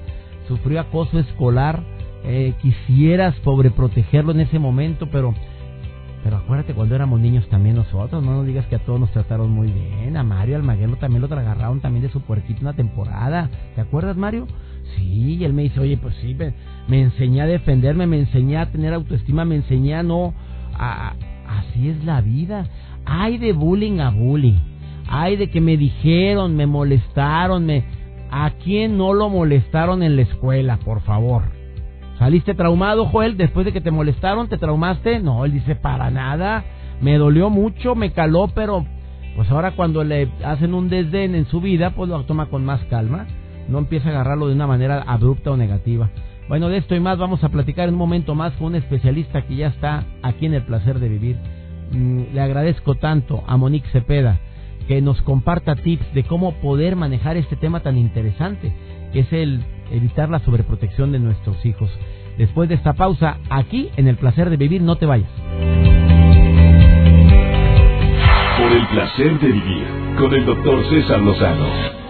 sufrió 0.47 0.79
acoso 0.81 1.19
escolar. 1.19 1.83
Eh, 2.23 2.53
quisieras 2.61 3.35
sobreprotegerlo 3.43 4.31
en 4.31 4.41
ese 4.41 4.59
momento, 4.59 5.07
pero 5.11 5.33
pero 6.23 6.37
acuérdate 6.37 6.73
cuando 6.73 6.93
éramos 6.93 7.19
niños 7.19 7.47
también 7.49 7.75
nosotros, 7.75 8.23
no 8.23 8.35
nos 8.35 8.45
digas 8.45 8.67
que 8.67 8.75
a 8.75 8.79
todos 8.85 8.99
nos 8.99 9.11
trataron 9.11 9.49
muy 9.49 9.71
bien. 9.71 10.15
A 10.17 10.23
Mario 10.23 10.55
Almaguero 10.55 10.95
también 10.97 11.21
lo 11.21 11.27
agarraron 11.35 11.81
también 11.81 12.03
de 12.03 12.11
su 12.11 12.21
puerquito 12.21 12.61
una 12.61 12.73
temporada. 12.73 13.49
¿Te 13.73 13.81
acuerdas, 13.81 14.17
Mario? 14.17 14.47
Sí, 14.95 15.37
y 15.37 15.43
él 15.43 15.53
me 15.53 15.63
dice, 15.63 15.79
oye, 15.79 15.97
pues 15.97 16.15
sí, 16.21 16.37
me, 16.87 17.01
enseñé 17.01 17.41
a 17.41 17.47
defenderme, 17.47 18.05
me 18.05 18.19
enseñé 18.19 18.57
a 18.57 18.71
tener 18.71 18.93
autoestima, 18.93 19.45
me 19.45 19.55
enseñé 19.55 19.95
a 19.95 20.03
no... 20.03 20.33
A, 20.73 21.13
así 21.47 21.89
es 21.89 22.03
la 22.05 22.21
vida. 22.21 22.67
Hay 23.13 23.37
de 23.37 23.51
bullying 23.51 23.99
a 23.99 24.09
bullying. 24.09 24.57
Hay 25.09 25.35
de 25.35 25.49
que 25.49 25.59
me 25.59 25.75
dijeron, 25.75 26.55
me 26.55 26.65
molestaron, 26.65 27.65
me... 27.65 27.83
¿A 28.31 28.51
quién 28.51 28.97
no 28.97 29.13
lo 29.13 29.27
molestaron 29.27 30.01
en 30.01 30.15
la 30.15 30.21
escuela, 30.21 30.77
por 30.77 31.01
favor? 31.01 31.43
¿Saliste 32.17 32.53
traumado, 32.53 33.05
Joel, 33.07 33.35
después 33.35 33.65
de 33.65 33.73
que 33.73 33.81
te 33.81 33.91
molestaron? 33.91 34.47
¿Te 34.47 34.57
traumaste? 34.57 35.19
No, 35.19 35.43
él 35.43 35.51
dice, 35.51 35.75
para 35.75 36.09
nada. 36.09 36.63
Me 37.01 37.17
dolió 37.17 37.49
mucho, 37.49 37.95
me 37.95 38.13
caló, 38.13 38.47
pero 38.55 38.85
pues 39.35 39.51
ahora 39.51 39.71
cuando 39.71 40.05
le 40.05 40.29
hacen 40.45 40.73
un 40.73 40.87
desdén 40.87 41.35
en 41.35 41.45
su 41.47 41.59
vida, 41.59 41.89
pues 41.89 42.09
lo 42.09 42.23
toma 42.23 42.45
con 42.45 42.63
más 42.63 42.79
calma. 42.85 43.25
No 43.67 43.79
empieza 43.79 44.07
a 44.07 44.11
agarrarlo 44.13 44.47
de 44.47 44.55
una 44.55 44.67
manera 44.67 45.03
abrupta 45.05 45.51
o 45.51 45.57
negativa. 45.57 46.09
Bueno, 46.47 46.69
de 46.69 46.77
esto 46.77 46.95
y 46.95 47.01
más 47.01 47.17
vamos 47.17 47.43
a 47.43 47.49
platicar 47.49 47.89
en 47.89 47.95
un 47.95 47.99
momento 47.99 48.35
más 48.35 48.53
con 48.53 48.67
un 48.67 48.75
especialista 48.75 49.41
que 49.41 49.57
ya 49.57 49.67
está 49.67 50.05
aquí 50.23 50.45
en 50.45 50.53
el 50.53 50.63
placer 50.63 50.99
de 50.99 51.09
vivir. 51.09 51.37
Le 51.91 52.39
agradezco 52.39 52.95
tanto 52.95 53.43
a 53.47 53.57
Monique 53.57 53.89
Cepeda 53.89 54.39
que 54.87 55.01
nos 55.01 55.21
comparta 55.21 55.75
tips 55.75 56.13
de 56.13 56.23
cómo 56.23 56.53
poder 56.55 56.95
manejar 56.95 57.37
este 57.37 57.55
tema 57.55 57.81
tan 57.81 57.97
interesante, 57.97 58.71
que 59.13 59.19
es 59.19 59.33
el 59.33 59.63
evitar 59.91 60.29
la 60.29 60.39
sobreprotección 60.39 61.11
de 61.11 61.19
nuestros 61.19 61.65
hijos. 61.65 61.89
Después 62.37 62.69
de 62.69 62.75
esta 62.75 62.93
pausa, 62.93 63.37
aquí 63.49 63.89
en 63.97 64.07
el 64.07 64.15
placer 64.15 64.49
de 64.49 64.57
vivir, 64.57 64.81
no 64.81 64.95
te 64.95 65.05
vayas. 65.05 65.29
Por 68.57 68.71
el 68.71 68.87
placer 68.87 69.39
de 69.39 69.47
vivir, 69.47 69.85
con 70.17 70.33
el 70.33 70.45
doctor 70.45 70.89
César 70.89 71.19
Lozano. 71.19 72.01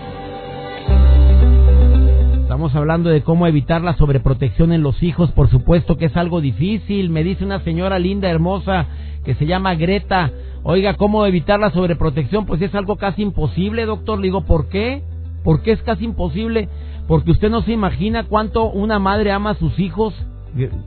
Estamos 2.44 2.76
hablando 2.76 3.10
de 3.10 3.24
cómo 3.24 3.48
evitar 3.48 3.82
la 3.82 3.96
sobreprotección 3.96 4.72
en 4.74 4.84
los 4.84 5.02
hijos, 5.02 5.32
por 5.32 5.50
supuesto 5.50 5.98
que 5.98 6.06
es 6.06 6.16
algo 6.18 6.42
difícil. 6.42 7.10
Me 7.10 7.24
dice 7.24 7.44
una 7.44 7.62
señora 7.62 7.98
linda, 7.98 8.30
hermosa, 8.30 8.86
que 9.24 9.36
se 9.36 9.46
llama 9.46 9.76
Greta. 9.76 10.32
Oiga, 10.64 10.96
¿cómo 10.96 11.26
evitar 11.26 11.60
la 11.60 11.72
sobreprotección? 11.72 12.46
Pues 12.46 12.62
es 12.62 12.74
algo 12.76 12.98
casi 12.98 13.22
imposible, 13.22 13.86
doctor. 13.86 14.20
Le 14.20 14.26
digo, 14.26 14.42
¿por 14.46 14.70
qué? 14.70 15.04
¿Por 15.44 15.62
qué 15.64 15.72
es 15.72 15.82
casi 15.82 16.06
imposible? 16.06 16.70
porque 17.12 17.32
usted 17.32 17.50
no 17.50 17.62
se 17.62 17.74
imagina 17.74 18.24
cuánto 18.24 18.70
una 18.70 18.98
madre 18.98 19.34
ama 19.34 19.50
a 19.50 19.56
sus 19.56 19.78
hijos. 19.80 20.14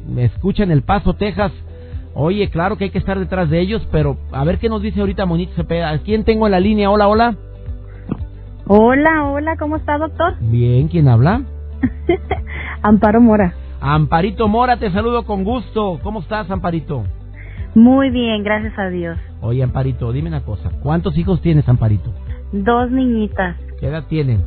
Me 0.09 0.25
escucha 0.25 0.63
en 0.63 0.71
El 0.71 0.83
Paso, 0.83 1.13
Texas. 1.13 1.53
Oye, 2.15 2.49
claro 2.49 2.79
que 2.79 2.85
hay 2.85 2.91
que 2.91 2.99
estar 2.99 3.19
detrás 3.19 3.51
de 3.51 3.61
ellos, 3.61 3.87
pero 3.93 4.17
a 4.33 4.43
ver 4.43 4.59
qué 4.59 4.71
nos 4.71 4.81
dice 4.81 5.01
ahorita 5.01 5.27
Monique 5.27 5.53
Cepeda. 5.55 5.91
¿A 5.91 5.99
quién 5.99 6.25
tengo 6.25 6.47
en 6.47 6.53
la 6.53 6.61
línea? 6.61 6.91
Hola, 6.91 7.09
hola. 7.09 7.37
Hola, 8.67 9.29
hola, 9.29 9.57
¿cómo 9.59 9.77
está, 9.77 9.99
doctor? 9.99 10.37
Bien, 10.41 10.89
¿quién 10.89 11.09
habla? 11.09 11.43
Amparo 12.83 13.21
Mora. 13.21 13.53
Amparito 13.83 14.49
Mora, 14.49 14.79
te 14.79 14.91
saludo 14.93 15.27
con 15.27 15.45
gusto. 15.45 16.01
¿Cómo 16.03 16.21
estás, 16.21 16.51
Amparito? 16.51 17.05
Muy 17.75 18.11
bien, 18.11 18.45
gracias 18.45 18.79
a 18.79 18.89
Dios. 18.89 19.19
Oye, 19.41 19.63
Amparito, 19.63 20.13
dime 20.13 20.29
una 20.29 20.45
cosa. 20.45 20.71
¿Cuántos 20.83 21.19
hijos 21.19 21.41
tienes, 21.41 21.69
Amparito? 21.69 22.13
Dos 22.53 22.91
niñitas. 22.91 23.57
¿Qué 23.81 23.89
edad 23.89 24.05
tienen? 24.09 24.45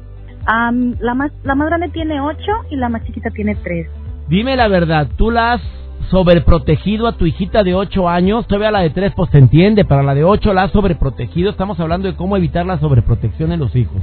la, 1.00 1.14
más, 1.14 1.32
la 1.44 1.56
más 1.56 1.68
grande 1.68 1.90
tiene 1.90 2.22
ocho 2.22 2.52
y 2.70 2.78
la 2.78 2.88
más 2.88 3.04
chiquita 3.04 3.30
tiene 3.32 3.56
tres. 3.56 3.90
Dime 4.30 4.56
la 4.56 4.70
verdad, 4.70 5.08
¿tú 5.18 5.30
la 5.30 5.54
has 5.54 5.62
sobreprotegido 6.10 7.08
a 7.08 7.18
tu 7.18 7.26
hijita 7.26 7.64
de 7.64 7.76
ocho 7.76 8.08
años? 8.08 8.48
Todavía 8.48 8.72
la 8.72 8.80
de 8.80 8.92
tres, 8.92 9.12
pues 9.16 9.30
se 9.32 9.40
entiende, 9.40 9.84
para 9.84 10.04
la 10.04 10.16
de 10.16 10.24
ocho 10.24 10.54
la 10.54 10.64
has 10.64 10.72
sobreprotegido. 10.72 11.50
Estamos 11.50 11.80
hablando 11.80 12.08
de 12.08 12.16
cómo 12.16 12.38
evitar 12.38 12.66
la 12.66 12.80
sobreprotección 12.80 13.52
en 13.52 13.60
los 13.60 13.76
hijos. 13.76 14.02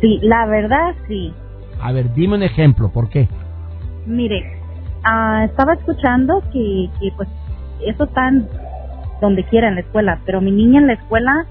Sí, 0.00 0.18
la 0.22 0.46
verdad 0.46 0.94
sí. 1.06 1.32
A 1.80 1.92
ver, 1.92 2.12
dime 2.14 2.34
un 2.34 2.42
ejemplo, 2.42 2.92
¿por 2.92 3.08
qué? 3.08 3.28
Mire, 4.06 4.42
ah, 5.04 5.44
estaba 5.44 5.74
escuchando 5.74 6.42
que, 6.52 6.88
que 7.00 7.12
pues 7.16 7.28
eso 7.86 8.06
tan 8.06 8.48
donde 9.20 9.44
quiera 9.44 9.68
en 9.68 9.76
la 9.76 9.80
escuela, 9.82 10.18
pero 10.26 10.40
mi 10.40 10.50
niña 10.50 10.80
en 10.80 10.88
la 10.88 10.94
escuela, 10.94 11.46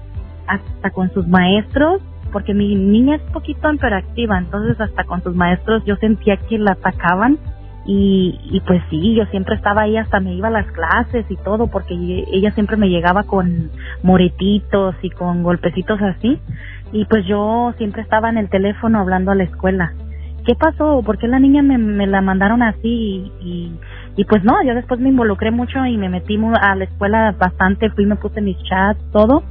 hasta 0.46 0.90
con 0.90 1.10
sus 1.12 1.26
maestros, 1.26 2.02
porque 2.30 2.54
mi 2.54 2.74
niña 2.74 3.16
es 3.16 3.22
poquito 3.32 3.72
interactiva, 3.72 4.38
entonces 4.38 4.80
hasta 4.80 5.04
con 5.04 5.22
sus 5.22 5.34
maestros 5.34 5.82
yo 5.84 5.96
sentía 5.96 6.36
que 6.36 6.58
la 6.58 6.72
atacaban 6.72 7.38
y, 7.84 8.38
y 8.44 8.60
pues 8.60 8.82
sí, 8.90 9.14
yo 9.14 9.24
siempre 9.26 9.56
estaba 9.56 9.82
ahí, 9.82 9.96
hasta 9.96 10.20
me 10.20 10.34
iba 10.34 10.48
a 10.48 10.52
las 10.52 10.66
clases 10.72 11.24
y 11.28 11.36
todo, 11.36 11.66
porque 11.66 11.94
ella 12.30 12.52
siempre 12.52 12.76
me 12.76 12.88
llegaba 12.88 13.24
con 13.24 13.70
moretitos 14.02 14.94
y 15.02 15.10
con 15.10 15.42
golpecitos 15.42 16.00
así, 16.00 16.38
y 16.92 17.04
pues 17.06 17.26
yo 17.26 17.72
siempre 17.78 18.02
estaba 18.02 18.28
en 18.28 18.38
el 18.38 18.48
teléfono 18.48 19.00
hablando 19.00 19.30
a 19.30 19.34
la 19.34 19.44
escuela. 19.44 19.92
¿Qué 20.44 20.54
pasó? 20.56 21.02
¿Por 21.04 21.18
qué 21.18 21.28
la 21.28 21.38
niña 21.38 21.62
me, 21.62 21.78
me 21.78 22.06
la 22.06 22.20
mandaron 22.20 22.62
así? 22.62 23.30
Y 23.40 23.72
pues 24.28 24.44
no, 24.44 24.62
yo 24.64 24.74
después 24.74 25.00
me 25.00 25.08
involucré 25.08 25.50
mucho 25.50 25.84
y 25.86 25.96
me 25.96 26.08
metí 26.08 26.38
a 26.60 26.74
la 26.74 26.84
escuela 26.84 27.34
bastante, 27.38 27.90
fui, 27.90 28.06
me 28.06 28.16
puse 28.16 28.40
mis 28.40 28.58
chats, 28.64 29.00
todo, 29.10 29.42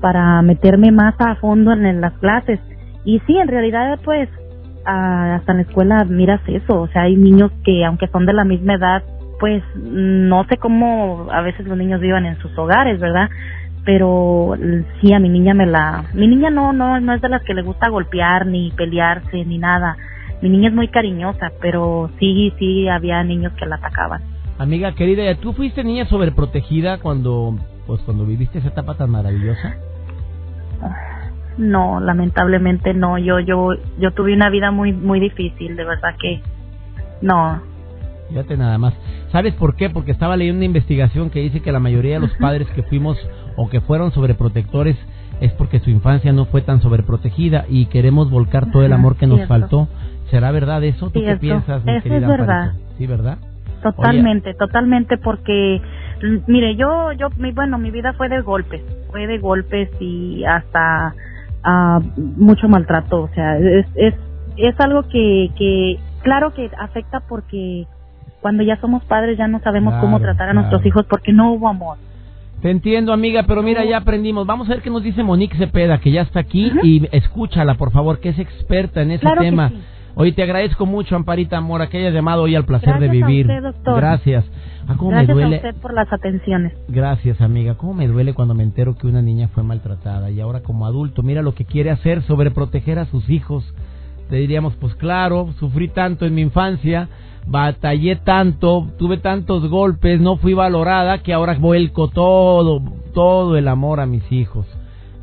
para 0.00 0.40
meterme 0.42 0.90
más 0.90 1.14
a 1.18 1.36
fondo 1.36 1.72
en 1.72 2.00
las 2.00 2.14
clases. 2.14 2.60
Y 3.04 3.20
sí, 3.26 3.36
en 3.36 3.48
realidad 3.48 3.98
pues 4.04 4.28
hasta 4.84 5.52
en 5.52 5.58
la 5.58 5.62
escuela 5.62 6.04
miras 6.04 6.40
eso, 6.46 6.82
o 6.82 6.88
sea, 6.88 7.02
hay 7.02 7.16
niños 7.16 7.50
que 7.64 7.84
aunque 7.84 8.06
son 8.08 8.24
de 8.24 8.32
la 8.32 8.44
misma 8.44 8.74
edad, 8.74 9.02
pues 9.38 9.62
no 9.74 10.44
sé 10.44 10.56
cómo 10.56 11.28
a 11.30 11.42
veces 11.42 11.66
los 11.66 11.76
niños 11.76 12.00
vivan 12.00 12.24
en 12.24 12.38
sus 12.38 12.56
hogares, 12.56 13.00
¿verdad? 13.00 13.28
Pero 13.84 14.54
sí, 15.00 15.12
a 15.12 15.18
mi 15.18 15.28
niña 15.28 15.54
me 15.54 15.66
la... 15.66 16.04
Mi 16.14 16.26
niña 16.26 16.50
no, 16.50 16.72
no, 16.72 16.98
no 17.00 17.12
es 17.12 17.20
de 17.20 17.28
las 17.28 17.42
que 17.42 17.54
le 17.54 17.62
gusta 17.62 17.88
golpear 17.88 18.46
ni 18.46 18.72
pelearse 18.72 19.44
ni 19.44 19.58
nada. 19.58 19.96
Mi 20.42 20.48
niña 20.48 20.68
es 20.68 20.74
muy 20.74 20.88
cariñosa, 20.88 21.52
pero 21.60 22.10
sí, 22.18 22.52
sí 22.58 22.88
había 22.88 23.22
niños 23.24 23.52
que 23.54 23.66
la 23.66 23.76
atacaban. 23.76 24.22
Amiga 24.58 24.92
querida, 24.92 25.34
¿tú 25.36 25.52
fuiste 25.52 25.84
niña 25.84 26.06
sobreprotegida 26.06 26.98
cuando, 26.98 27.58
pues, 27.86 28.00
cuando 28.02 28.24
viviste 28.24 28.58
esa 28.58 28.68
etapa 28.68 28.94
tan 28.94 29.10
maravillosa? 29.10 29.76
no, 31.58 32.00
lamentablemente 32.00 32.94
no. 32.94 33.18
Yo, 33.18 33.40
yo, 33.40 33.70
yo 33.98 34.10
tuve 34.12 34.34
una 34.34 34.50
vida 34.50 34.70
muy, 34.70 34.92
muy 34.92 35.20
difícil, 35.20 35.76
de 35.76 35.84
verdad 35.84 36.14
que 36.20 36.40
no. 37.22 37.60
Fíjate 38.28 38.56
nada 38.56 38.78
más. 38.78 38.94
¿Sabes 39.30 39.54
por 39.54 39.76
qué? 39.76 39.90
Porque 39.90 40.12
estaba 40.12 40.36
leyendo 40.36 40.58
una 40.58 40.66
investigación 40.66 41.30
que 41.30 41.40
dice 41.40 41.60
que 41.60 41.72
la 41.72 41.80
mayoría 41.80 42.14
de 42.14 42.20
los 42.20 42.32
padres 42.34 42.68
que 42.74 42.82
fuimos 42.82 43.16
o 43.56 43.68
que 43.68 43.80
fueron 43.80 44.12
sobreprotectores 44.12 44.96
es 45.40 45.52
porque 45.52 45.80
su 45.80 45.90
infancia 45.90 46.32
no 46.32 46.46
fue 46.46 46.62
tan 46.62 46.80
sobreprotegida 46.80 47.66
y 47.68 47.86
queremos 47.86 48.30
volcar 48.30 48.70
todo 48.70 48.84
el 48.84 48.92
amor 48.92 49.16
que 49.16 49.26
nos 49.26 49.46
faltó. 49.46 49.88
¿Será 50.30 50.50
verdad 50.50 50.82
eso? 50.84 51.10
¿Tú 51.10 51.20
qué 51.20 51.36
piensas, 51.36 51.84
mi 51.84 51.92
eso 51.92 52.14
es 52.14 52.26
verdad. 52.26 52.72
Sí, 52.98 53.06
¿verdad? 53.06 53.38
Totalmente, 53.82 54.54
totalmente, 54.54 55.18
porque 55.18 55.80
mire, 56.46 56.76
yo, 56.76 57.12
yo, 57.12 57.28
mi, 57.36 57.52
bueno, 57.52 57.78
mi 57.78 57.90
vida 57.90 58.14
fue 58.14 58.28
de 58.28 58.40
golpes, 58.40 58.82
fue 59.10 59.26
de 59.26 59.38
golpes 59.38 59.90
y 60.00 60.44
hasta 60.44 61.14
mucho 62.16 62.68
maltrato, 62.68 63.22
o 63.22 63.28
sea, 63.34 63.58
es, 63.58 63.86
es, 63.96 64.14
es 64.56 64.80
algo 64.80 65.08
que, 65.08 65.50
que, 65.56 65.98
claro 66.22 66.54
que 66.54 66.70
afecta 66.78 67.20
porque 67.28 67.86
cuando 68.40 68.62
ya 68.62 68.80
somos 68.80 69.02
padres 69.04 69.36
ya 69.36 69.48
no 69.48 69.60
sabemos 69.60 69.94
cómo 70.00 70.20
tratar 70.20 70.50
a 70.50 70.52
nuestros 70.52 70.86
hijos 70.86 71.04
porque 71.08 71.32
no 71.32 71.52
hubo 71.52 71.68
amor. 71.68 71.98
Te 72.62 72.70
entiendo, 72.70 73.12
amiga, 73.12 73.44
pero 73.46 73.62
mira, 73.62 73.84
ya 73.84 73.98
aprendimos. 73.98 74.46
Vamos 74.46 74.68
a 74.68 74.74
ver 74.74 74.82
qué 74.82 74.88
nos 74.88 75.02
dice 75.02 75.22
Monique 75.22 75.58
Cepeda, 75.58 75.98
que 75.98 76.10
ya 76.10 76.22
está 76.22 76.40
aquí, 76.40 76.72
y 76.82 77.06
escúchala, 77.12 77.74
por 77.74 77.90
favor, 77.90 78.18
que 78.20 78.30
es 78.30 78.38
experta 78.38 79.02
en 79.02 79.10
ese 79.10 79.26
tema. 79.38 79.70
Hoy 80.18 80.32
te 80.32 80.42
agradezco 80.42 80.86
mucho, 80.86 81.14
Amparita 81.14 81.58
Amor, 81.58 81.86
que 81.90 81.98
hayas 81.98 82.14
llamado 82.14 82.44
hoy 82.44 82.54
al 82.54 82.64
placer 82.64 82.98
de 82.98 83.08
vivir. 83.08 83.46
Gracias. 83.84 84.46
Ah, 84.88 84.96
Gracias 84.98 85.38
a 85.38 85.48
usted 85.48 85.74
por 85.82 85.92
las 85.92 86.10
atenciones. 86.10 86.72
Gracias, 86.88 87.38
amiga. 87.42 87.74
¿Cómo 87.74 87.92
me 87.92 88.08
duele 88.08 88.32
cuando 88.32 88.54
me 88.54 88.62
entero 88.62 88.96
que 88.96 89.06
una 89.06 89.20
niña 89.20 89.48
fue 89.48 89.62
maltratada 89.62 90.30
y 90.30 90.40
ahora 90.40 90.62
como 90.62 90.86
adulto 90.86 91.22
mira 91.22 91.42
lo 91.42 91.54
que 91.54 91.66
quiere 91.66 91.90
hacer 91.90 92.22
sobre 92.22 92.50
proteger 92.50 92.98
a 92.98 93.04
sus 93.04 93.28
hijos? 93.28 93.74
Te 94.30 94.36
diríamos, 94.36 94.74
pues 94.76 94.94
claro, 94.94 95.52
sufrí 95.58 95.88
tanto 95.88 96.24
en 96.24 96.34
mi 96.34 96.40
infancia, 96.40 97.10
batallé 97.46 98.16
tanto, 98.16 98.88
tuve 98.98 99.18
tantos 99.18 99.68
golpes, 99.68 100.18
no 100.18 100.38
fui 100.38 100.54
valorada 100.54 101.18
que 101.18 101.34
ahora 101.34 101.58
vuelco 101.58 102.08
todo, 102.08 102.80
todo 103.12 103.58
el 103.58 103.68
amor 103.68 104.00
a 104.00 104.06
mis 104.06 104.32
hijos. 104.32 104.66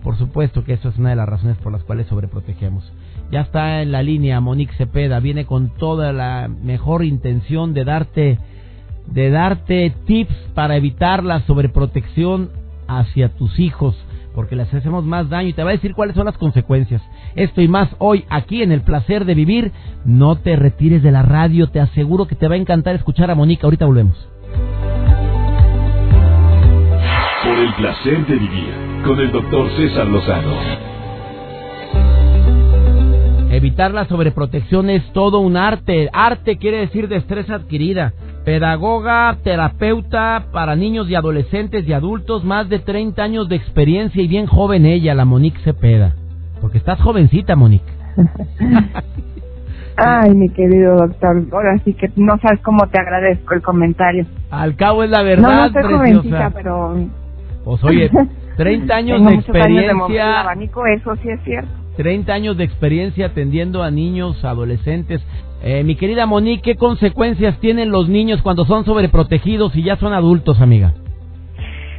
Por 0.04 0.20
supuesto 0.20 0.64
que 0.64 0.74
eso 0.74 0.90
es 0.90 0.98
una 1.00 1.10
de 1.10 1.16
las 1.16 1.28
razones 1.28 1.58
por 1.58 1.72
las 1.72 1.84
cuales 1.84 2.06
sobreprotegemos. 2.06 2.94
Ya 3.34 3.42
está 3.42 3.82
en 3.82 3.92
la 3.92 4.04
línea 4.04 4.40
Monique 4.42 4.76
Cepeda, 4.76 5.20
viene 5.20 5.46
con 5.46 5.72
toda 5.72 6.14
la 6.14 6.48
mejor 6.48 7.04
intención 7.04 7.74
de 7.74 7.84
darte 7.84 8.38
de 9.08 9.32
darte 9.32 9.92
tips 10.06 10.36
para 10.54 10.78
evitar 10.78 11.24
la 11.24 11.40
sobreprotección 11.48 12.52
hacia 12.88 13.30
tus 13.30 13.58
hijos, 13.60 13.96
porque 14.36 14.56
les 14.56 14.72
hacemos 14.72 15.04
más 15.04 15.32
daño 15.32 15.50
y 15.50 15.54
te 15.54 15.64
va 15.64 15.72
a 15.72 15.74
decir 15.74 15.96
cuáles 15.96 16.16
son 16.16 16.28
las 16.28 16.38
consecuencias. 16.38 17.02
Esto 17.34 17.62
y 17.62 17.68
más 17.68 17.90
hoy 17.98 18.24
aquí 18.30 18.62
en 18.62 18.72
el 18.72 18.82
placer 18.82 19.26
de 19.26 19.34
vivir. 19.34 19.72
No 20.06 20.36
te 20.36 20.56
retires 20.56 21.02
de 21.02 21.12
la 21.12 21.24
radio, 21.24 21.72
te 21.72 21.80
aseguro 21.80 22.28
que 22.28 22.36
te 22.36 22.48
va 22.48 22.54
a 22.54 22.60
encantar 22.60 22.94
escuchar 22.94 23.32
a 23.32 23.36
Mónica. 23.36 23.66
Ahorita 23.66 23.88
volvemos. 23.88 24.30
Por 27.44 27.58
el 27.58 27.74
placer 27.78 28.28
de 28.28 28.36
vivir 28.36 28.74
con 29.04 29.20
el 29.20 29.32
doctor 29.32 29.72
César 29.76 30.06
Lozano. 30.06 30.93
Evitar 33.54 33.94
la 33.94 34.06
sobreprotección 34.06 34.90
es 34.90 35.04
todo 35.14 35.38
un 35.40 35.58
arte. 35.58 36.10
Arte 36.12 36.58
quiere 36.58 36.78
decir 36.80 37.08
destreza 37.08 37.54
adquirida. 37.54 38.14
Pedagoga, 38.44 39.38
terapeuta 39.44 40.46
para 40.52 40.76
niños 40.76 41.08
y 41.08 41.14
adolescentes 41.14 41.88
y 41.88 41.94
adultos, 41.94 42.44
más 42.44 42.68
de 42.68 42.80
30 42.80 43.22
años 43.22 43.48
de 43.50 43.56
experiencia 43.58 44.24
y 44.24 44.28
bien 44.28 44.48
joven 44.48 44.88
ella, 44.88 45.14
la 45.14 45.26
Monique 45.26 45.60
Cepeda. 45.60 46.16
Porque 46.62 46.80
estás 46.80 47.00
jovencita, 47.00 47.56
Monique. 47.56 47.86
Ay, 49.98 50.34
mi 50.34 50.50
querido 50.50 50.96
doctor, 50.98 51.46
ahora 51.52 51.78
sí 51.86 51.94
que 51.94 52.10
no 52.16 52.40
sabes 52.40 52.60
cómo 52.62 52.88
te 52.88 53.00
agradezco 53.00 53.54
el 53.54 53.62
comentario. 53.62 54.26
Al 54.50 54.76
cabo 54.76 55.04
es 55.04 55.12
la 55.12 55.22
verdad, 55.22 55.70
no, 55.72 55.80
no 55.80 55.98
jovencita, 56.00 56.50
pero... 56.56 56.96
Pues 57.64 57.84
oye, 57.84 58.10
30 58.58 58.96
años 58.96 59.24
de 59.24 59.36
experiencia... 59.36 60.42
abanico, 60.42 60.88
eso 60.88 61.16
sí 61.18 61.30
es 61.30 61.40
cierto. 61.44 61.83
30 61.98 62.34
años 62.34 62.58
de 62.58 62.64
experiencia 62.64 63.28
atendiendo 63.28 63.84
a 63.84 63.92
niños, 63.92 64.44
adolescentes. 64.44 65.22
Eh, 65.64 65.84
mi 65.84 65.96
querida 65.96 66.26
Monique, 66.26 66.74
¿qué 66.74 66.76
consecuencias 66.76 67.60
tienen 67.60 67.92
los 67.92 68.10
niños 68.10 68.42
cuando 68.42 68.66
son 68.66 68.86
sobreprotegidos 68.86 69.76
y 69.76 69.84
ya 69.84 69.96
son 69.98 70.14
adultos, 70.14 70.60
amiga? 70.60 70.94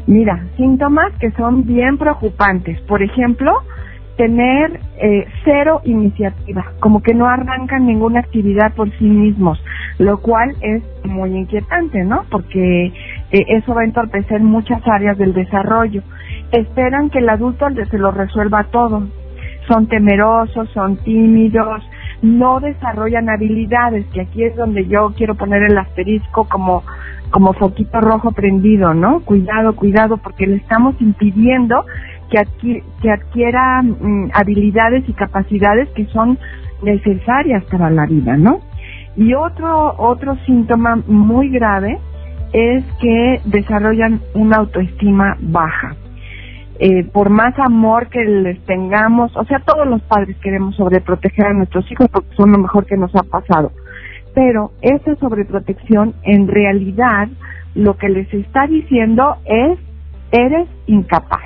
Mira, 0.06 0.46
síntomas 0.56 1.12
que 1.18 1.30
son 1.32 1.64
bien 1.64 1.96
preocupantes. 1.96 2.78
Por 2.82 3.02
ejemplo, 3.02 3.52
tener 4.16 4.80
eh, 5.00 5.26
cero 5.44 5.80
iniciativa, 5.84 6.72
como 6.80 7.02
que 7.02 7.14
no 7.14 7.26
arrancan 7.26 7.86
ninguna 7.86 8.20
actividad 8.20 8.72
por 8.74 8.90
sí 8.98 9.04
mismos, 9.04 9.58
lo 9.98 10.18
cual 10.18 10.54
es 10.60 10.82
muy 11.04 11.34
inquietante, 11.36 12.04
¿no? 12.04 12.24
Porque 12.30 12.86
eh, 12.86 12.92
eso 13.30 13.74
va 13.74 13.82
a 13.82 13.84
entorpecer 13.84 14.40
muchas 14.40 14.86
áreas 14.86 15.18
del 15.18 15.32
desarrollo. 15.32 16.02
Esperan 16.52 17.10
que 17.10 17.18
el 17.18 17.28
adulto 17.28 17.66
se 17.90 17.98
lo 17.98 18.10
resuelva 18.10 18.64
todo. 18.64 19.04
Son 19.68 19.86
temerosos, 19.86 20.68
son 20.70 20.96
tímidos, 20.98 21.82
no 22.22 22.60
desarrollan 22.60 23.28
habilidades, 23.28 24.06
que 24.12 24.22
aquí 24.22 24.44
es 24.44 24.56
donde 24.56 24.86
yo 24.86 25.12
quiero 25.16 25.34
poner 25.34 25.62
el 25.62 25.78
asterisco 25.78 26.48
como, 26.48 26.82
como 27.30 27.52
foquito 27.54 28.00
rojo 28.00 28.32
prendido, 28.32 28.94
¿no? 28.94 29.20
Cuidado, 29.20 29.74
cuidado, 29.74 30.16
porque 30.18 30.46
le 30.46 30.56
estamos 30.56 31.00
impidiendo 31.00 31.84
que, 32.30 32.82
que 33.02 33.10
adquiera 33.10 33.82
mm, 33.82 34.30
habilidades 34.34 35.08
y 35.08 35.12
capacidades 35.12 35.88
que 35.90 36.06
son 36.06 36.38
necesarias 36.82 37.64
para 37.64 37.90
la 37.90 38.06
vida, 38.06 38.36
¿no? 38.36 38.60
Y 39.16 39.34
otro, 39.34 39.94
otro 39.98 40.36
síntoma 40.44 40.96
muy 41.06 41.48
grave 41.48 41.98
es 42.52 42.84
que 43.00 43.40
desarrollan 43.44 44.20
una 44.34 44.56
autoestima 44.58 45.36
baja. 45.40 45.96
Eh, 46.80 47.04
por 47.04 47.30
más 47.30 47.56
amor 47.58 48.08
que 48.08 48.24
les 48.24 48.58
tengamos, 48.64 49.36
o 49.36 49.44
sea, 49.44 49.60
todos 49.60 49.86
los 49.86 50.02
padres 50.02 50.36
queremos 50.38 50.74
sobreproteger 50.74 51.46
a 51.46 51.52
nuestros 51.52 51.90
hijos 51.90 52.08
porque 52.10 52.34
son 52.36 52.50
lo 52.50 52.58
mejor 52.58 52.84
que 52.86 52.96
nos 52.96 53.14
ha 53.14 53.22
pasado. 53.22 53.70
Pero 54.34 54.72
esa 54.82 55.14
sobreprotección 55.16 56.14
en 56.24 56.48
realidad 56.48 57.28
lo 57.76 57.96
que 57.96 58.08
les 58.08 58.32
está 58.34 58.66
diciendo 58.66 59.36
es, 59.44 59.78
eres 60.32 60.68
incapaz. 60.86 61.42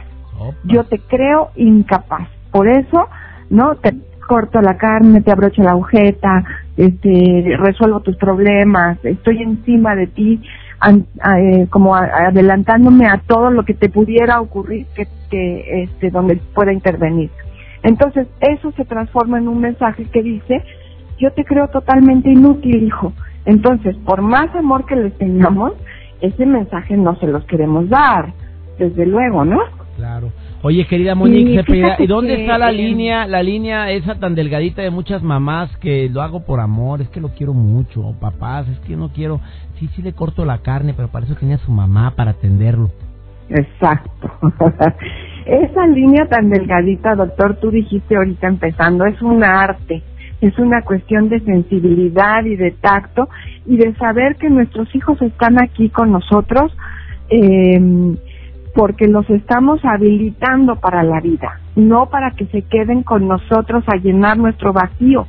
Yo 0.64 0.84
te 0.84 0.98
creo 0.98 1.50
incapaz. 1.56 2.28
Por 2.50 2.68
eso, 2.68 3.08
¿no? 3.50 3.74
Te 3.74 3.92
corto 4.26 4.60
la 4.62 4.76
carne, 4.76 5.20
te 5.20 5.32
abrocho 5.32 5.62
la 5.62 5.72
agujeta, 5.72 6.44
este, 6.76 7.56
resuelvo 7.58 8.00
tus 8.00 8.16
problemas, 8.16 8.98
estoy 9.04 9.42
encima 9.42 9.96
de 9.96 10.06
ti 10.06 10.40
eh, 10.86 11.66
como 11.70 11.94
adelantándome 11.94 13.06
a 13.06 13.22
todo 13.26 13.50
lo 13.50 13.64
que 13.64 13.74
te 13.74 13.88
pudiera 13.88 14.40
ocurrir 14.40 14.86
que, 14.94 15.08
que 15.30 15.82
este 15.82 16.10
donde 16.10 16.36
pueda 16.54 16.72
intervenir. 16.72 17.30
Entonces, 17.82 18.26
eso 18.40 18.72
se 18.72 18.84
transforma 18.84 19.38
en 19.38 19.48
un 19.48 19.60
mensaje 19.60 20.04
que 20.04 20.22
dice, 20.22 20.62
yo 21.18 21.32
te 21.32 21.44
creo 21.44 21.68
totalmente 21.68 22.30
inútil, 22.30 22.82
hijo. 22.84 23.12
Entonces, 23.44 23.96
por 24.04 24.22
más 24.22 24.54
amor 24.54 24.84
que 24.86 24.96
les 24.96 25.16
tengamos, 25.16 25.72
ese 26.20 26.46
mensaje 26.46 26.96
no 26.96 27.16
se 27.18 27.26
los 27.26 27.44
queremos 27.44 27.88
dar. 27.88 28.32
desde 28.78 29.06
luego, 29.06 29.44
¿no? 29.44 29.58
Claro. 29.96 30.30
Oye, 30.62 30.86
querida 30.86 31.14
Monique 31.14 31.64
¿y 31.98 32.06
dónde 32.06 32.42
está 32.42 32.58
la 32.58 32.70
línea, 32.70 33.26
la 33.26 33.42
línea 33.42 33.90
esa 33.90 34.16
tan 34.18 34.34
delgadita 34.34 34.82
de 34.82 34.90
muchas 34.90 35.22
mamás 35.22 35.76
que 35.78 36.08
lo 36.08 36.22
hago 36.22 36.44
por 36.44 36.60
amor, 36.60 37.00
es 37.00 37.08
que 37.08 37.20
lo 37.20 37.30
quiero 37.30 37.54
mucho, 37.54 38.00
o 38.00 38.12
papás, 38.14 38.68
es 38.68 38.78
que 38.80 38.96
no 38.96 39.10
quiero, 39.12 39.40
sí, 39.78 39.88
sí 39.94 40.02
le 40.02 40.12
corto 40.12 40.44
la 40.44 40.58
carne, 40.58 40.94
pero 40.94 41.08
para 41.08 41.26
eso 41.26 41.34
tenía 41.34 41.58
su 41.58 41.72
mamá 41.72 42.12
para 42.16 42.32
atenderlo. 42.32 42.90
Exacto. 43.48 44.30
esa 45.46 45.86
línea 45.86 46.26
tan 46.26 46.50
delgadita, 46.50 47.14
doctor, 47.14 47.56
tú 47.56 47.70
dijiste 47.70 48.16
ahorita 48.16 48.46
empezando, 48.46 49.06
es 49.06 49.20
un 49.22 49.42
arte, 49.42 50.02
es 50.40 50.58
una 50.58 50.82
cuestión 50.82 51.28
de 51.28 51.40
sensibilidad 51.40 52.44
y 52.44 52.56
de 52.56 52.72
tacto 52.72 53.28
y 53.66 53.76
de 53.76 53.94
saber 53.94 54.36
que 54.36 54.50
nuestros 54.50 54.94
hijos 54.94 55.20
están 55.22 55.60
aquí 55.62 55.88
con 55.88 56.12
nosotros. 56.12 56.76
Eh, 57.30 58.16
porque 58.78 59.08
los 59.08 59.28
estamos 59.28 59.84
habilitando 59.84 60.76
para 60.76 61.02
la 61.02 61.20
vida, 61.20 61.58
no 61.74 62.06
para 62.10 62.30
que 62.30 62.46
se 62.46 62.62
queden 62.62 63.02
con 63.02 63.26
nosotros 63.26 63.82
a 63.88 63.96
llenar 63.96 64.38
nuestro 64.38 64.72
vacío, 64.72 65.26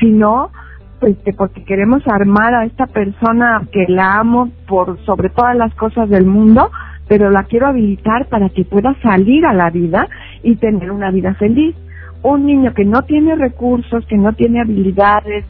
sino 0.00 0.50
pues 1.00 1.16
porque 1.36 1.64
queremos 1.64 2.06
armar 2.06 2.54
a 2.54 2.66
esta 2.66 2.86
persona 2.86 3.66
que 3.72 3.86
la 3.88 4.18
amo 4.18 4.50
por 4.68 4.98
sobre 5.06 5.30
todas 5.30 5.56
las 5.56 5.74
cosas 5.74 6.10
del 6.10 6.26
mundo, 6.26 6.70
pero 7.08 7.30
la 7.30 7.44
quiero 7.44 7.66
habilitar 7.66 8.26
para 8.28 8.50
que 8.50 8.64
pueda 8.64 8.94
salir 9.02 9.46
a 9.46 9.54
la 9.54 9.70
vida 9.70 10.06
y 10.42 10.56
tener 10.56 10.90
una 10.92 11.10
vida 11.10 11.34
feliz. 11.34 11.74
Un 12.22 12.44
niño 12.44 12.74
que 12.74 12.84
no 12.84 13.02
tiene 13.02 13.34
recursos, 13.34 14.04
que 14.06 14.18
no 14.18 14.34
tiene 14.34 14.60
habilidades, 14.60 15.46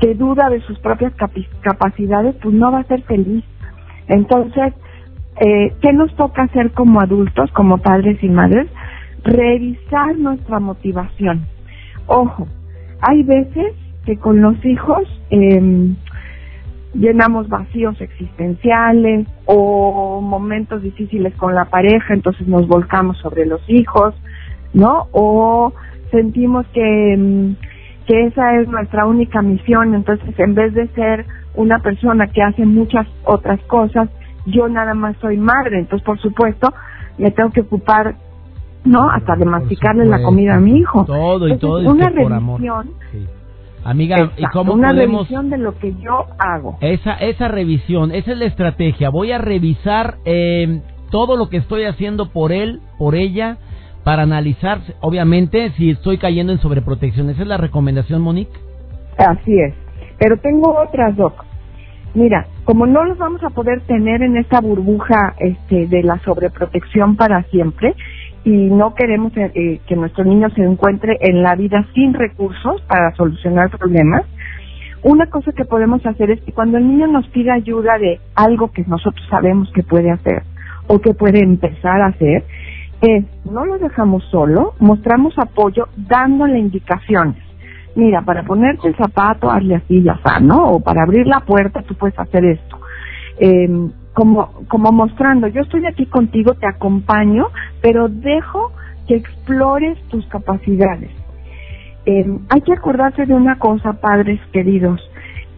que 0.00 0.14
duda 0.14 0.48
de 0.48 0.60
sus 0.62 0.78
propias 0.78 1.12
capacidades, 1.60 2.34
pues 2.42 2.54
no 2.54 2.72
va 2.72 2.80
a 2.80 2.84
ser 2.84 3.02
feliz. 3.02 3.44
Entonces, 4.08 4.72
eh, 5.38 5.74
¿qué 5.82 5.92
nos 5.92 6.14
toca 6.16 6.44
hacer 6.44 6.70
como 6.72 7.00
adultos, 7.00 7.50
como 7.52 7.76
padres 7.78 8.22
y 8.22 8.28
madres? 8.30 8.68
Revisar 9.22 10.16
nuestra 10.16 10.60
motivación. 10.60 11.46
Ojo, 12.06 12.48
hay 13.02 13.22
veces 13.22 13.74
que 14.04 14.18
con 14.18 14.40
los 14.40 14.62
hijos 14.64 15.02
eh, 15.30 15.94
llenamos 16.94 17.48
vacíos 17.48 18.00
existenciales 18.00 19.26
o 19.46 20.20
momentos 20.20 20.82
difíciles 20.82 21.34
con 21.34 21.54
la 21.54 21.66
pareja, 21.66 22.14
entonces 22.14 22.46
nos 22.46 22.66
volcamos 22.68 23.18
sobre 23.18 23.46
los 23.46 23.60
hijos, 23.68 24.14
¿no? 24.72 25.08
O 25.12 25.72
sentimos 26.10 26.66
que, 26.68 27.12
em, 27.14 27.56
que 28.06 28.26
esa 28.26 28.60
es 28.60 28.68
nuestra 28.68 29.06
única 29.06 29.42
misión, 29.42 29.94
entonces 29.94 30.38
en 30.38 30.54
vez 30.54 30.74
de 30.74 30.86
ser 30.88 31.26
una 31.56 31.78
persona 31.80 32.28
que 32.28 32.42
hace 32.42 32.64
muchas 32.64 33.06
otras 33.24 33.60
cosas, 33.62 34.08
yo 34.46 34.68
nada 34.68 34.94
más 34.94 35.16
soy 35.20 35.36
madre, 35.36 35.78
entonces 35.78 36.04
por 36.04 36.18
supuesto 36.20 36.72
me 37.18 37.30
tengo 37.30 37.50
que 37.50 37.62
ocupar, 37.62 38.16
¿no? 38.84 39.10
Hasta 39.10 39.36
de 39.36 39.44
masticarle 39.44 40.04
la 40.04 40.22
comida 40.22 40.56
a 40.56 40.60
mi 40.60 40.78
hijo. 40.78 41.04
Todo 41.04 41.48
y 41.48 41.56
todo. 41.58 41.90
Una 41.90 42.10
revisión. 42.10 42.90
Amiga, 43.84 44.32
¿y 44.38 44.44
cómo 44.46 44.72
una 44.72 44.88
podemos... 44.88 45.28
revisión 45.28 45.50
de 45.50 45.58
lo 45.58 45.78
que 45.78 45.94
yo 46.00 46.26
hago. 46.38 46.78
Esa, 46.80 47.14
esa 47.14 47.48
revisión, 47.48 48.12
esa 48.12 48.32
es 48.32 48.38
la 48.38 48.46
estrategia. 48.46 49.10
Voy 49.10 49.30
a 49.30 49.38
revisar 49.38 50.16
eh, 50.24 50.80
todo 51.10 51.36
lo 51.36 51.50
que 51.50 51.58
estoy 51.58 51.84
haciendo 51.84 52.30
por 52.30 52.50
él, 52.50 52.80
por 52.98 53.14
ella, 53.14 53.58
para 54.02 54.22
analizar, 54.22 54.80
obviamente, 55.00 55.70
si 55.72 55.90
estoy 55.90 56.18
cayendo 56.18 56.52
en 56.52 56.60
sobreprotección. 56.60 57.28
¿Esa 57.28 57.42
es 57.42 57.48
la 57.48 57.58
recomendación, 57.58 58.22
Monique? 58.22 58.58
Así 59.18 59.58
es. 59.60 59.74
Pero 60.18 60.38
tengo 60.38 60.78
otras, 60.78 61.14
dos. 61.16 61.32
Mira, 62.14 62.46
como 62.64 62.86
no 62.86 63.04
los 63.04 63.18
vamos 63.18 63.42
a 63.42 63.50
poder 63.50 63.80
tener 63.82 64.22
en 64.22 64.36
esta 64.36 64.60
burbuja 64.60 65.34
este, 65.38 65.86
de 65.88 66.02
la 66.04 66.18
sobreprotección 66.20 67.16
para 67.16 67.42
siempre 67.44 67.94
y 68.44 68.50
no 68.50 68.94
queremos 68.94 69.36
eh, 69.36 69.50
eh, 69.54 69.80
que 69.86 69.96
nuestro 69.96 70.24
niño 70.24 70.50
se 70.50 70.62
encuentre 70.62 71.16
en 71.20 71.42
la 71.42 71.54
vida 71.54 71.86
sin 71.94 72.14
recursos 72.14 72.82
para 72.82 73.14
solucionar 73.14 73.70
problemas, 73.70 74.24
una 75.02 75.26
cosa 75.26 75.52
que 75.52 75.64
podemos 75.64 76.04
hacer 76.06 76.30
es 76.30 76.40
que 76.42 76.52
cuando 76.52 76.78
el 76.78 76.86
niño 76.86 77.06
nos 77.06 77.26
pida 77.28 77.54
ayuda 77.54 77.98
de 77.98 78.20
algo 78.34 78.70
que 78.70 78.84
nosotros 78.84 79.26
sabemos 79.28 79.70
que 79.72 79.82
puede 79.82 80.10
hacer 80.10 80.42
o 80.86 81.00
que 81.00 81.14
puede 81.14 81.40
empezar 81.40 82.00
a 82.00 82.06
hacer, 82.06 82.44
es 83.00 83.24
no 83.50 83.64
lo 83.64 83.78
dejamos 83.78 84.24
solo, 84.30 84.74
mostramos 84.78 85.38
apoyo 85.38 85.88
dándole 85.96 86.58
indicaciones 86.58 87.44
mira, 87.96 88.22
para 88.22 88.42
ponerte 88.42 88.88
el 88.88 88.96
zapato, 88.96 89.50
hazle 89.50 89.76
así, 89.76 90.02
ya 90.02 90.12
está, 90.12 90.40
¿no? 90.40 90.72
O 90.72 90.80
para 90.80 91.02
abrir 91.02 91.26
la 91.26 91.40
puerta, 91.40 91.82
tú 91.82 91.94
puedes 91.94 92.18
hacer 92.18 92.44
esto. 92.44 92.78
Eh, 93.38 93.68
como, 94.14 94.52
como 94.68 94.92
mostrando, 94.92 95.48
yo 95.48 95.62
estoy 95.62 95.84
aquí 95.86 96.06
contigo, 96.06 96.54
te 96.54 96.66
acompaño, 96.66 97.48
pero 97.82 98.08
dejo 98.08 98.72
que 99.06 99.16
explores 99.16 99.98
tus 100.08 100.26
capacidades. 100.26 101.10
Eh, 102.06 102.24
hay 102.48 102.60
que 102.62 102.72
acordarse 102.72 103.26
de 103.26 103.34
una 103.34 103.58
cosa, 103.58 103.94
padres 103.94 104.40
queridos. 104.52 105.00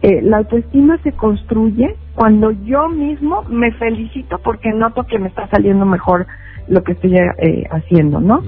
Eh, 0.01 0.21
la 0.21 0.37
autoestima 0.37 0.97
se 0.99 1.11
construye 1.11 1.95
cuando 2.15 2.51
yo 2.51 2.87
mismo 2.89 3.43
me 3.43 3.71
felicito 3.73 4.39
porque 4.43 4.71
noto 4.71 5.03
que 5.03 5.19
me 5.19 5.27
está 5.27 5.47
saliendo 5.49 5.85
mejor 5.85 6.27
lo 6.67 6.83
que 6.83 6.93
estoy 6.93 7.15
eh, 7.15 7.67
haciendo, 7.71 8.19
¿no? 8.19 8.43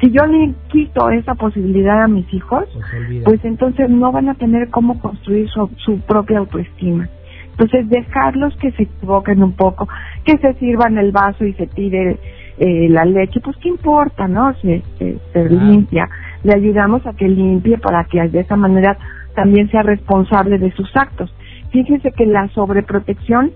Si 0.00 0.10
yo 0.10 0.26
le 0.26 0.54
quito 0.68 1.10
esa 1.10 1.34
posibilidad 1.34 2.02
a 2.02 2.08
mis 2.08 2.32
hijos, 2.32 2.64
pues, 2.72 3.22
pues 3.24 3.44
entonces 3.44 3.88
no 3.88 4.12
van 4.12 4.28
a 4.28 4.34
tener 4.34 4.68
cómo 4.70 5.00
construir 5.00 5.48
su, 5.48 5.70
su 5.78 6.00
propia 6.00 6.38
autoestima. 6.38 7.08
Entonces 7.54 7.88
dejarlos 7.88 8.56
que 8.56 8.72
se 8.72 8.82
equivoquen 8.82 9.42
un 9.42 9.52
poco, 9.52 9.88
que 10.24 10.36
se 10.38 10.54
sirvan 10.54 10.98
el 10.98 11.12
vaso 11.12 11.44
y 11.44 11.52
se 11.54 11.68
tire 11.68 12.18
eh, 12.58 12.88
la 12.88 13.04
leche, 13.04 13.40
pues 13.40 13.56
qué 13.58 13.68
importa, 13.68 14.26
¿no? 14.26 14.52
Se, 14.54 14.82
se, 14.98 15.48
limpia. 15.48 16.08
Le 16.42 16.54
ayudamos 16.54 17.06
a 17.06 17.12
que 17.12 17.28
limpie 17.28 17.78
para 17.78 18.04
que 18.04 18.28
de 18.28 18.40
esa 18.40 18.56
manera 18.56 18.98
también 19.36 19.70
sea 19.70 19.82
responsable 19.82 20.58
de 20.58 20.72
sus 20.72 20.94
actos. 20.96 21.32
Fíjense 21.70 22.10
que 22.12 22.26
la 22.26 22.48
sobreprotección, 22.48 23.52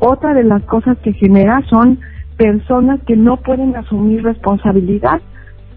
otra 0.00 0.34
de 0.34 0.44
las 0.44 0.62
cosas 0.64 0.98
que 0.98 1.12
genera 1.12 1.62
son 1.70 2.00
personas 2.36 3.00
que 3.06 3.16
no 3.16 3.36
pueden 3.36 3.76
asumir 3.76 4.22
responsabilidad 4.22 5.20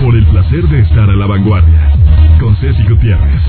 Por 0.01 0.15
el 0.15 0.25
placer 0.25 0.67
de 0.67 0.79
estar 0.79 1.09
a 1.09 1.15
la 1.15 1.25
vanguardia. 1.25 1.93
Con 2.39 2.55
Ceci 2.57 2.83
Gutiérrez. 2.83 3.41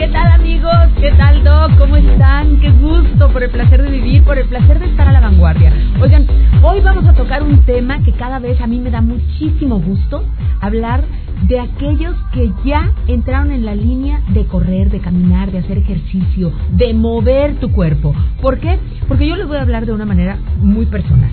¿Qué 0.00 0.08
tal 0.08 0.32
amigos? 0.32 0.72
¿Qué 0.98 1.10
tal 1.12 1.44
Doc? 1.44 1.76
¿Cómo 1.78 1.94
están? 1.94 2.58
Qué 2.58 2.70
gusto 2.70 3.30
por 3.30 3.42
el 3.42 3.50
placer 3.50 3.82
de 3.82 3.90
vivir, 3.90 4.24
por 4.24 4.38
el 4.38 4.48
placer 4.48 4.78
de 4.78 4.86
estar 4.86 5.06
a 5.06 5.12
la 5.12 5.20
vanguardia. 5.20 5.74
Oigan, 6.00 6.26
hoy 6.62 6.80
vamos 6.80 7.06
a 7.06 7.12
tocar 7.12 7.42
un 7.42 7.62
tema 7.64 8.02
que 8.02 8.12
cada 8.12 8.38
vez 8.38 8.58
a 8.62 8.66
mí 8.66 8.80
me 8.80 8.90
da 8.90 9.02
muchísimo 9.02 9.78
gusto 9.78 10.24
hablar 10.62 11.04
de 11.42 11.60
aquellos 11.60 12.16
que 12.32 12.50
ya 12.64 12.94
entraron 13.08 13.50
en 13.50 13.66
la 13.66 13.74
línea 13.74 14.22
de 14.30 14.46
correr, 14.46 14.90
de 14.90 15.00
caminar, 15.00 15.52
de 15.52 15.58
hacer 15.58 15.76
ejercicio, 15.76 16.50
de 16.72 16.94
mover 16.94 17.56
tu 17.56 17.70
cuerpo. 17.70 18.14
¿Por 18.40 18.58
qué? 18.58 18.78
Porque 19.06 19.28
yo 19.28 19.36
les 19.36 19.46
voy 19.46 19.58
a 19.58 19.62
hablar 19.62 19.84
de 19.84 19.92
una 19.92 20.06
manera 20.06 20.38
muy 20.62 20.86
personal. 20.86 21.30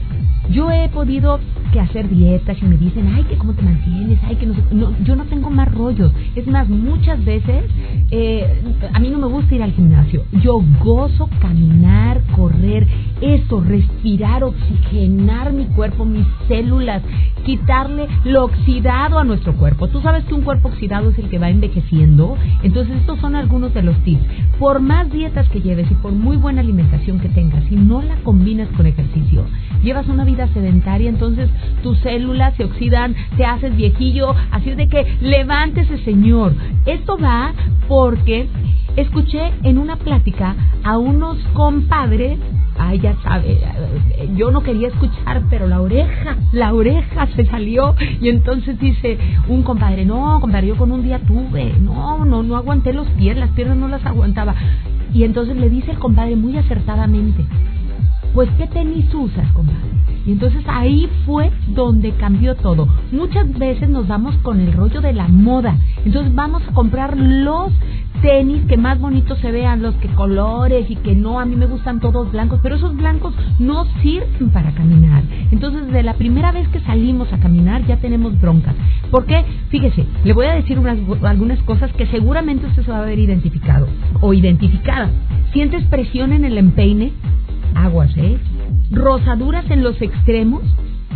Yo 0.51 0.71
he 0.71 0.89
podido 0.89 1.39
que 1.71 1.79
hacer 1.79 2.09
dietas 2.09 2.57
y 2.61 2.65
me 2.65 2.77
dicen, 2.77 3.07
ay, 3.13 3.23
que 3.23 3.37
cómo 3.37 3.53
te 3.53 3.61
mantienes, 3.61 4.19
ay, 4.23 4.35
que 4.35 4.45
no, 4.45 4.55
no 4.71 4.93
yo 5.03 5.15
no 5.15 5.25
tengo 5.25 5.49
más 5.49 5.73
rollos. 5.73 6.11
Es 6.35 6.47
más, 6.47 6.67
muchas 6.69 7.23
veces 7.23 7.65
eh, 8.11 8.63
a 8.93 8.99
mí 8.99 9.09
no 9.09 9.17
me 9.17 9.27
gusta 9.27 9.55
ir 9.55 9.63
al 9.63 9.73
gimnasio. 9.73 10.23
Yo 10.43 10.61
gozo 10.83 11.29
caminar, 11.41 12.21
correr. 12.35 12.87
Es 13.21 13.37
eso, 13.47 13.61
respirar, 13.61 14.43
oxigenar 14.43 15.53
mi 15.53 15.65
cuerpo, 15.65 16.05
mis 16.05 16.25
células, 16.47 17.01
quitarle 17.45 18.07
lo 18.25 18.45
oxidado 18.45 19.19
a 19.19 19.23
nuestro 19.23 19.53
cuerpo. 19.55 19.87
Tú 19.87 20.01
sabes 20.01 20.25
que 20.25 20.33
un 20.33 20.41
cuerpo 20.41 20.69
oxidado 20.69 21.09
es 21.09 21.19
el 21.19 21.29
que 21.29 21.39
va 21.39 21.49
envejeciendo. 21.49 22.35
Entonces 22.63 22.97
estos 22.97 23.19
son 23.19 23.35
algunos 23.35 23.73
de 23.73 23.83
los 23.83 23.97
tips. 24.03 24.23
Por 24.59 24.81
más 24.81 25.11
dietas 25.11 25.47
que 25.49 25.61
lleves 25.61 25.89
y 25.91 25.95
por 25.95 26.11
muy 26.11 26.37
buena 26.37 26.61
alimentación 26.61 27.19
que 27.19 27.29
tengas, 27.29 27.63
si 27.65 27.75
no 27.75 28.01
la 28.01 28.15
combinas 28.17 28.69
con 28.75 28.85
ejercicio, 28.85 29.45
llevas 29.83 30.07
una 30.07 30.25
vida 30.25 30.36
sedentaria, 30.53 31.09
entonces 31.09 31.49
tus 31.81 31.97
células 31.99 32.55
se 32.55 32.65
oxidan, 32.65 33.15
te 33.35 33.45
haces 33.45 33.75
viejillo. 33.75 34.35
Así 34.51 34.69
es 34.69 34.77
de 34.77 34.87
que 34.87 35.17
levántese, 35.21 35.97
señor. 36.03 36.53
Esto 36.85 37.17
va 37.17 37.53
porque 37.87 38.47
escuché 38.97 39.53
en 39.63 39.77
una 39.77 39.95
plática 39.95 40.55
a 40.83 40.97
unos 40.97 41.37
compadres, 41.53 42.39
ay, 42.77 42.99
ya 42.99 43.15
sabe, 43.23 43.59
yo 44.35 44.51
no 44.51 44.63
quería 44.63 44.87
escuchar, 44.89 45.43
pero 45.49 45.67
la 45.67 45.81
oreja, 45.81 46.37
la 46.51 46.73
oreja 46.73 47.27
se 47.35 47.45
salió 47.45 47.95
y 48.19 48.29
entonces 48.29 48.79
dice 48.79 49.17
un 49.47 49.63
compadre, 49.63 50.05
no, 50.05 50.39
compadre, 50.41 50.67
yo 50.67 50.77
con 50.77 50.91
un 50.91 51.03
día 51.03 51.19
tuve, 51.19 51.73
no, 51.79 52.25
no, 52.25 52.43
no 52.43 52.55
aguanté 52.55 52.93
los 52.93 53.07
pies, 53.09 53.37
las 53.37 53.51
piernas 53.51 53.77
no 53.77 53.87
las 53.87 54.05
aguantaba. 54.05 54.55
Y 55.13 55.23
entonces 55.23 55.55
le 55.55 55.69
dice 55.69 55.91
el 55.91 55.99
compadre 55.99 56.35
muy 56.35 56.57
acertadamente, 56.57 57.45
pues 58.33 58.49
¿qué 58.57 58.67
tenis 58.67 59.13
usas, 59.13 59.51
compadre? 59.53 59.79
Y 60.27 60.33
entonces 60.33 60.63
ahí 60.67 61.09
fue 61.25 61.51
donde 61.69 62.11
cambió 62.11 62.55
todo. 62.55 62.87
Muchas 63.13 63.57
veces 63.57 63.89
nos 63.89 64.07
vamos 64.07 64.35
con 64.43 64.59
el 64.59 64.73
rollo 64.73 64.99
de 64.99 65.13
la 65.13 65.29
moda. 65.29 65.77
Entonces 66.05 66.35
vamos 66.35 66.61
a 66.67 66.73
comprar 66.73 67.17
los 67.17 67.71
tenis 68.21 68.65
que 68.67 68.77
más 68.77 68.99
bonitos 68.99 69.39
se 69.39 69.51
vean, 69.51 69.81
los 69.81 69.95
que 69.95 70.09
colores 70.09 70.89
y 70.89 70.95
que 70.97 71.15
no, 71.15 71.39
a 71.39 71.45
mí 71.45 71.55
me 71.55 71.65
gustan 71.65 71.99
todos 71.99 72.31
blancos, 72.31 72.59
pero 72.61 72.75
esos 72.75 72.95
blancos 72.95 73.33
no 73.59 73.85
sirven 74.01 74.49
para 74.51 74.71
caminar. 74.71 75.23
Entonces, 75.51 75.85
desde 75.85 76.03
la 76.03 76.15
primera 76.15 76.51
vez 76.51 76.67
que 76.69 76.79
salimos 76.81 77.31
a 77.31 77.39
caminar 77.39 77.85
ya 77.85 77.97
tenemos 77.97 78.39
broncas. 78.41 78.75
¿Por 79.11 79.25
qué? 79.25 79.45
Fíjese, 79.69 80.05
le 80.25 80.33
voy 80.33 80.47
a 80.47 80.55
decir 80.55 80.77
unas, 80.77 80.97
algunas 81.23 81.59
cosas 81.59 81.91
que 81.93 82.07
seguramente 82.07 82.65
usted 82.65 82.83
se 82.83 82.91
va 82.91 82.99
a 82.99 83.05
ver 83.05 83.19
identificado 83.19 83.87
o 84.19 84.33
identificada. 84.33 85.09
¿Sientes 85.53 85.85
presión 85.85 86.33
en 86.33 86.43
el 86.43 86.57
empeine? 86.57 87.13
Aguas, 87.75 88.11
¿eh? 88.17 88.37
Rosaduras 88.91 89.69
en 89.69 89.83
los 89.83 90.01
extremos 90.01 90.63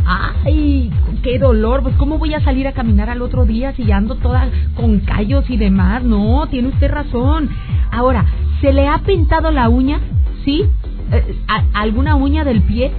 ay, 0.05 0.91
qué 1.23 1.39
dolor, 1.39 1.83
pues 1.83 1.95
cómo 1.95 2.17
voy 2.17 2.33
a 2.33 2.43
salir 2.43 2.67
a 2.67 2.73
caminar 2.73 3.09
al 3.09 3.21
otro 3.21 3.45
día 3.45 3.73
si 3.73 3.91
ando 3.91 4.15
toda 4.15 4.49
con 4.75 4.99
callos 5.01 5.49
y 5.49 5.57
demás. 5.57 6.03
No, 6.03 6.47
tiene 6.47 6.69
usted 6.69 6.89
razón. 6.89 7.49
Ahora, 7.91 8.25
¿se 8.61 8.73
le 8.73 8.87
ha 8.87 8.99
pintado 8.99 9.51
la 9.51 9.69
uña? 9.69 9.99
¿Sí? 10.45 10.63
Eh, 11.11 11.35
¿Alguna 11.73 12.15
uña 12.15 12.43
del 12.43 12.61
pie? 12.61 12.91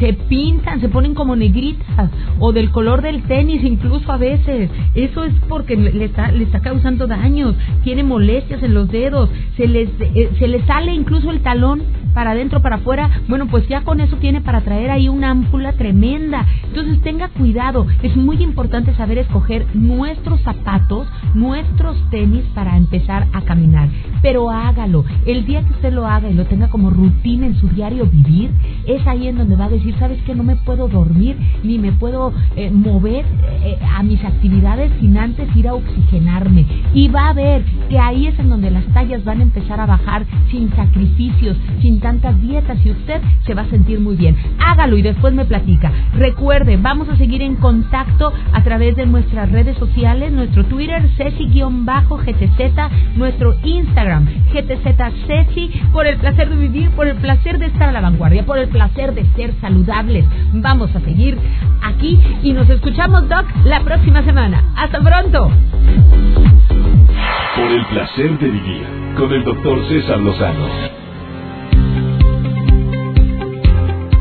se 0.00 0.14
pintan, 0.14 0.80
se 0.80 0.88
ponen 0.88 1.14
como 1.14 1.36
negritas 1.36 2.10
o 2.38 2.52
del 2.52 2.70
color 2.70 3.02
del 3.02 3.22
tenis 3.24 3.62
incluso 3.62 4.10
a 4.10 4.16
veces. 4.16 4.70
Eso 4.94 5.24
es 5.24 5.34
porque 5.48 5.76
le 5.76 6.04
está, 6.04 6.30
le 6.32 6.44
está 6.44 6.60
causando 6.60 7.06
daños, 7.06 7.54
tiene 7.84 8.02
molestias 8.02 8.62
en 8.62 8.74
los 8.74 8.90
dedos, 8.90 9.28
se 9.56 9.68
les, 9.68 9.90
eh, 10.00 10.62
sale 10.66 10.94
incluso 10.94 11.30
el 11.30 11.40
talón 11.40 11.82
para 12.16 12.30
adentro, 12.30 12.62
para 12.62 12.76
afuera. 12.76 13.10
Bueno, 13.28 13.46
pues 13.46 13.68
ya 13.68 13.82
con 13.82 14.00
eso 14.00 14.16
tiene 14.16 14.40
para 14.40 14.62
traer 14.62 14.90
ahí 14.90 15.06
una 15.06 15.30
ámpula 15.30 15.74
tremenda. 15.74 16.46
Entonces 16.64 17.02
tenga 17.02 17.28
cuidado, 17.28 17.86
es 18.02 18.16
muy 18.16 18.42
importante 18.42 18.94
saber 18.94 19.18
escoger 19.18 19.66
nuestros 19.74 20.40
zapatos, 20.40 21.06
nuestros 21.34 21.94
tenis 22.08 22.42
para 22.54 22.78
empezar 22.78 23.26
a 23.34 23.42
caminar. 23.42 23.90
Pero 24.22 24.50
hágalo, 24.50 25.04
el 25.26 25.46
día 25.46 25.62
que 25.62 25.72
usted 25.72 25.92
lo 25.92 26.06
haga 26.06 26.28
y 26.28 26.34
lo 26.34 26.44
tenga 26.46 26.68
como 26.68 26.90
rutina 26.90 27.46
en 27.46 27.54
su 27.56 27.68
diario 27.68 28.06
vivir, 28.06 28.50
es 28.86 29.06
ahí 29.06 29.28
en 29.28 29.38
donde 29.38 29.56
va 29.56 29.66
a 29.66 29.70
decir, 29.70 29.94
sabes 29.98 30.20
que 30.22 30.34
no 30.34 30.42
me 30.42 30.56
puedo 30.56 30.88
dormir 30.88 31.36
ni 31.62 31.78
me 31.78 31.92
puedo 31.92 32.32
eh, 32.56 32.70
mover 32.70 33.24
eh, 33.62 33.78
a 33.94 34.02
mis 34.02 34.22
actividades 34.24 34.92
sin 35.00 35.16
antes 35.18 35.54
ir 35.56 35.68
a 35.68 35.74
oxigenarme. 35.74 36.66
Y 36.94 37.08
va 37.08 37.28
a 37.28 37.32
ver 37.32 37.64
que 37.88 37.98
ahí 37.98 38.26
es 38.26 38.38
en 38.38 38.48
donde 38.48 38.70
las 38.70 38.86
tallas 38.86 39.24
van 39.24 39.40
a 39.40 39.44
empezar 39.44 39.80
a 39.80 39.86
bajar 39.86 40.26
sin 40.50 40.70
sacrificios, 40.74 41.56
sin 41.80 42.00
tantas 42.00 42.40
dietas 42.40 42.78
y 42.84 42.90
usted 42.90 43.20
se 43.44 43.54
va 43.54 43.62
a 43.62 43.70
sentir 43.70 44.00
muy 44.00 44.16
bien. 44.16 44.36
Hágalo 44.58 44.96
y 44.96 45.02
después 45.02 45.34
me 45.34 45.44
platica. 45.44 45.92
Recuerde, 46.14 46.76
vamos 46.76 47.08
a 47.08 47.16
seguir 47.16 47.42
en 47.42 47.56
contacto 47.56 48.32
a 48.52 48.62
través 48.62 48.96
de 48.96 49.06
nuestras 49.06 49.50
redes 49.50 49.76
sociales, 49.78 50.32
nuestro 50.32 50.64
Twitter, 50.64 51.02
Ceci-GTZ, 51.16 52.90
nuestro 53.16 53.54
Instagram, 53.62 54.05
GTZ 54.52 55.26
Ceci, 55.26 55.70
por 55.92 56.06
el 56.06 56.16
placer 56.18 56.48
de 56.48 56.56
vivir, 56.56 56.90
por 56.90 57.06
el 57.06 57.16
placer 57.16 57.58
de 57.58 57.66
estar 57.66 57.88
a 57.88 57.92
la 57.92 58.00
vanguardia, 58.00 58.44
por 58.44 58.58
el 58.58 58.68
placer 58.68 59.14
de 59.14 59.24
ser 59.34 59.52
saludables. 59.60 60.24
Vamos 60.52 60.94
a 60.94 61.00
seguir 61.00 61.38
aquí 61.82 62.20
y 62.42 62.52
nos 62.52 62.68
escuchamos, 62.70 63.28
Doc, 63.28 63.44
la 63.64 63.80
próxima 63.80 64.22
semana. 64.22 64.64
Hasta 64.76 65.00
pronto. 65.00 65.50
Por 67.56 67.72
el 67.72 67.84
placer 67.86 68.38
de 68.38 68.48
vivir 68.48 68.86
con 69.16 69.32
el 69.32 69.44
doctor 69.44 69.88
César 69.88 70.20
Lozano. 70.20 70.66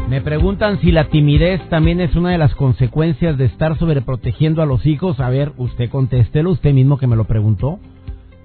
Me 0.09 0.21
preguntan 0.21 0.79
si 0.79 0.91
la 0.91 1.09
timidez 1.09 1.61
también 1.67 1.99
es 1.99 2.15
una 2.15 2.29
de 2.29 2.37
las 2.37 2.55
consecuencias 2.55 3.37
de 3.37 3.45
estar 3.45 3.77
sobreprotegiendo 3.77 4.61
a 4.61 4.65
los 4.65 4.85
hijos. 4.85 5.19
A 5.19 5.29
ver, 5.29 5.51
usted 5.57 5.89
contéstelo, 5.89 6.51
usted 6.51 6.73
mismo 6.73 6.97
que 6.97 7.07
me 7.07 7.17
lo 7.17 7.25
preguntó. 7.25 7.79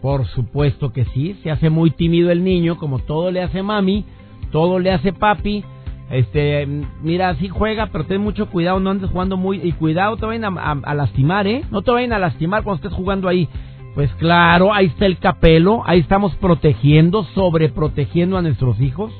Por 0.02 0.26
supuesto 0.26 0.92
que 0.92 1.04
sí, 1.06 1.38
se 1.42 1.50
hace 1.50 1.70
muy 1.70 1.90
tímido 1.90 2.30
el 2.30 2.42
niño, 2.42 2.76
como 2.78 3.00
todo 3.00 3.30
le 3.30 3.42
hace 3.42 3.62
mami, 3.62 4.04
todo 4.50 4.78
le 4.78 4.92
hace 4.92 5.12
papi, 5.12 5.64
este, 6.10 6.66
mira, 7.02 7.36
sí 7.36 7.48
juega, 7.48 7.86
pero 7.86 8.04
ten 8.04 8.20
mucho 8.20 8.50
cuidado, 8.50 8.80
no 8.80 8.90
andes 8.90 9.10
jugando 9.10 9.36
muy. 9.36 9.60
Y 9.62 9.72
cuidado, 9.72 10.16
te 10.16 10.26
vayan 10.26 10.58
a, 10.58 10.94
lastimar, 10.94 11.46
¿eh? 11.46 11.62
No 11.70 11.82
te 11.82 11.92
vayan 11.92 12.12
a 12.12 12.18
lastimar 12.18 12.64
cuando 12.64 12.82
estés 12.84 12.92
jugando 12.92 13.28
ahí. 13.28 13.48
Pues 13.94 14.12
claro, 14.14 14.74
ahí 14.74 14.86
está 14.86 15.06
el 15.06 15.18
capelo, 15.18 15.82
ahí 15.86 16.00
estamos 16.00 16.34
protegiendo, 16.36 17.24
sobreprotegiendo 17.34 18.36
a 18.36 18.42
nuestros 18.42 18.80
hijos. 18.80 19.12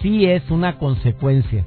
Sí 0.00 0.24
es 0.24 0.50
una 0.50 0.78
consecuencia. 0.78 1.66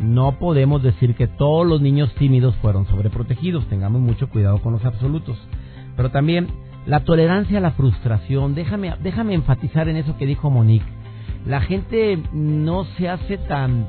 No 0.00 0.38
podemos 0.38 0.82
decir 0.82 1.14
que 1.14 1.26
todos 1.26 1.66
los 1.66 1.80
niños 1.80 2.12
tímidos 2.14 2.54
fueron 2.56 2.86
sobreprotegidos, 2.86 3.66
tengamos 3.66 4.00
mucho 4.00 4.28
cuidado 4.28 4.58
con 4.58 4.72
los 4.72 4.84
absolutos. 4.84 5.38
Pero 5.96 6.10
también 6.10 6.48
la 6.86 7.00
tolerancia 7.00 7.58
a 7.58 7.60
la 7.60 7.72
frustración, 7.72 8.54
déjame, 8.54 8.94
déjame 9.02 9.34
enfatizar 9.34 9.88
en 9.88 9.96
eso 9.96 10.16
que 10.16 10.26
dijo 10.26 10.50
Monique. 10.50 10.86
La 11.44 11.60
gente 11.60 12.18
no 12.32 12.84
se 12.96 13.08
hace 13.08 13.38
tan 13.38 13.88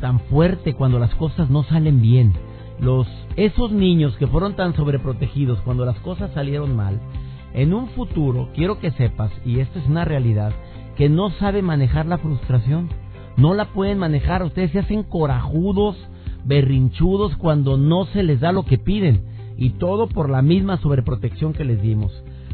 tan 0.00 0.20
fuerte 0.20 0.74
cuando 0.74 0.98
las 0.98 1.14
cosas 1.14 1.48
no 1.50 1.62
salen 1.64 2.00
bien. 2.02 2.32
Los 2.80 3.06
esos 3.36 3.70
niños 3.70 4.16
que 4.16 4.26
fueron 4.26 4.56
tan 4.56 4.74
sobreprotegidos 4.74 5.60
cuando 5.60 5.84
las 5.84 5.98
cosas 6.00 6.30
salieron 6.32 6.74
mal, 6.74 7.00
en 7.54 7.72
un 7.74 7.88
futuro 7.88 8.50
quiero 8.54 8.78
que 8.78 8.90
sepas 8.92 9.30
y 9.44 9.60
esto 9.60 9.78
es 9.78 9.86
una 9.86 10.04
realidad 10.04 10.52
que 10.96 11.08
no 11.08 11.30
sabe 11.30 11.62
manejar 11.62 12.06
la 12.06 12.18
frustración. 12.18 12.88
No 13.36 13.52
la 13.52 13.66
pueden 13.66 13.98
manejar, 13.98 14.42
ustedes 14.42 14.70
se 14.70 14.78
hacen 14.78 15.02
corajudos, 15.02 15.96
berrinchudos 16.44 17.36
cuando 17.36 17.76
no 17.76 18.06
se 18.06 18.22
les 18.22 18.40
da 18.40 18.52
lo 18.52 18.64
que 18.64 18.78
piden 18.78 19.35
y 19.56 19.70
todo 19.70 20.08
por 20.08 20.30
la 20.30 20.42
misma 20.42 20.78
sobreprotección 20.78 21.52
que 21.52 21.64
les 21.64 21.80
dimos. 21.82 22.12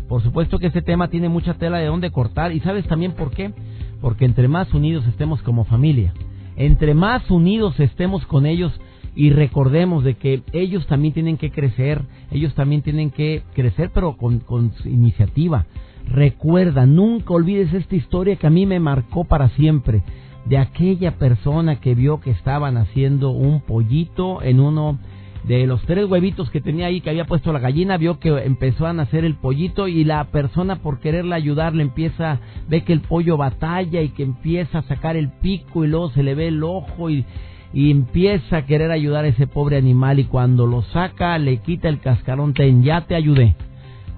Por 0.09 0.23
supuesto 0.23 0.59
que 0.59 0.67
este 0.67 0.83
tema 0.83 1.09
tiene 1.09 1.29
mucha 1.29 1.55
tela 1.55 1.79
de 1.79 1.87
dónde 1.87 2.11
cortar 2.11 2.53
y 2.53 2.61
sabes 2.61 2.87
también 2.87 3.13
por 3.13 3.31
qué? 3.31 3.53
Porque 4.01 4.25
entre 4.25 4.49
más 4.49 4.73
unidos 4.75 5.07
estemos 5.07 5.43
como 5.43 5.65
familia, 5.65 6.13
entre 6.57 6.95
más 6.95 7.31
unidos 7.31 7.79
estemos 7.81 8.27
con 8.27 8.47
ellos 8.47 8.73
y 9.15 9.31
recordemos 9.31 10.05
de 10.05 10.15
que 10.15 10.43
ellos 10.53 10.87
también 10.87 11.15
tienen 11.15 11.37
que 11.37 11.51
crecer, 11.51 12.03
ellos 12.31 12.55
también 12.55 12.83
tienen 12.83 13.11
que 13.11 13.43
crecer 13.55 13.91
pero 13.93 14.17
con, 14.17 14.41
con 14.41 14.73
iniciativa. 14.85 15.67
Recuerda, 16.07 16.85
nunca 16.87 17.35
olvides 17.35 17.73
esta 17.73 17.95
historia 17.95 18.37
que 18.37 18.47
a 18.47 18.51
mí 18.51 18.67
me 18.67 18.81
marcó 18.81 19.25
para 19.25 19.49
siempre, 19.51 20.03
de 20.45 20.59
aquella 20.59 21.19
persona 21.19 21.77
que 21.77 21.95
vio 21.95 22.21
que 22.21 22.31
estaban 22.31 22.77
haciendo 22.77 23.31
un 23.31 23.61
pollito 23.61 24.43
en 24.43 24.61
uno 24.61 24.99
de 25.45 25.67
los 25.67 25.83
tres 25.83 26.09
huevitos 26.09 26.51
que 26.51 26.61
tenía 26.61 26.87
ahí 26.87 27.01
que 27.01 27.11
había 27.11 27.25
puesto 27.25 27.53
la 27.53 27.59
gallina, 27.59 27.97
vio 27.97 28.21
que 28.21 28.29
empezó 28.45 28.87
a 28.87 28.93
nacer 28.93 29.25
el 29.25 29.35
pollito 29.35 29.89
y 29.89 30.05
la 30.05 30.25
persona 30.25 30.77
por 30.77 31.01
quererle 31.01 31.35
ayudar 31.35 31.75
le 31.75 31.83
empieza, 31.83 32.39
ve 32.69 32.85
que 32.85 32.93
el 32.93 33.01
pollo 33.01 33.37
batalla 33.37 34.03
y 34.03 34.11
que 34.11 34.23
empieza 34.23 34.79
a 34.79 34.83
sacar 34.83 35.17
el 35.17 35.31
pico 35.31 35.85
y 35.85 35.89
luego 35.89 36.11
se 36.11 36.23
le 36.23 36.35
ve 36.35 36.49
el 36.49 36.63
ojo 36.63 37.11
y, 37.11 37.25
y 37.73 37.91
empieza 37.91 38.59
a 38.59 38.67
querer 38.67 38.93
ayudar 38.93 39.25
a 39.25 39.29
ese 39.29 39.49
pobre 39.49 39.77
animal 39.77 40.21
y 40.21 40.25
cuando 40.25 40.67
lo 40.67 40.83
saca 40.83 41.37
le 41.39 41.57
quita 41.59 41.89
el 41.89 42.01
cascarón, 42.01 42.55
ten, 42.55 42.85
ya 42.85 43.03
te 43.03 43.17
ayudé. 43.17 43.57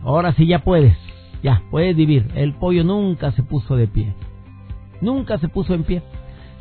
Ahora 0.02 0.34
sí 0.34 0.46
ya 0.46 0.58
puedes, 0.58 0.96
ya 1.42 1.62
puedes 1.70 1.96
vivir. 1.96 2.28
El 2.34 2.52
pollo 2.52 2.84
nunca 2.84 3.32
se 3.32 3.42
puso 3.42 3.76
de 3.76 3.86
pie, 3.86 4.14
nunca 5.00 5.38
se 5.38 5.48
puso 5.48 5.72
en 5.72 5.84
pie, 5.84 6.02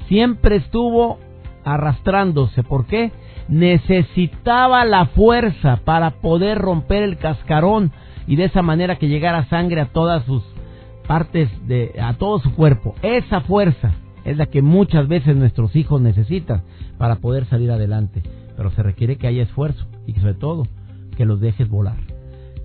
siempre 0.07 0.55
estuvo 0.55 1.19
arrastrándose. 1.65 2.63
¿Por 2.63 2.85
qué? 2.85 3.11
Necesitaba 3.53 4.83
la 4.83 5.05
fuerza 5.07 5.81
para 5.85 6.11
poder 6.21 6.57
romper 6.57 7.03
el 7.03 7.17
cascarón 7.17 7.91
y 8.25 8.35
de 8.35 8.45
esa 8.45 8.61
manera 8.61 8.97
que 8.97 9.07
llegara 9.07 9.45
sangre 9.45 9.81
a 9.81 9.91
todas 9.91 10.25
sus 10.25 10.43
partes 11.07 11.49
de 11.67 11.93
a 12.01 12.13
todo 12.15 12.39
su 12.39 12.53
cuerpo. 12.55 12.95
Esa 13.01 13.41
fuerza 13.41 13.93
es 14.25 14.37
la 14.37 14.47
que 14.47 14.61
muchas 14.61 15.07
veces 15.07 15.35
nuestros 15.35 15.75
hijos 15.75 16.01
necesitan 16.01 16.63
para 16.97 17.17
poder 17.17 17.45
salir 17.45 17.71
adelante. 17.71 18.23
Pero 18.55 18.71
se 18.71 18.83
requiere 18.83 19.17
que 19.17 19.27
haya 19.27 19.43
esfuerzo 19.43 19.85
y 20.07 20.13
sobre 20.13 20.33
todo 20.33 20.67
que 21.15 21.25
los 21.25 21.39
dejes 21.39 21.69
volar. 21.69 21.97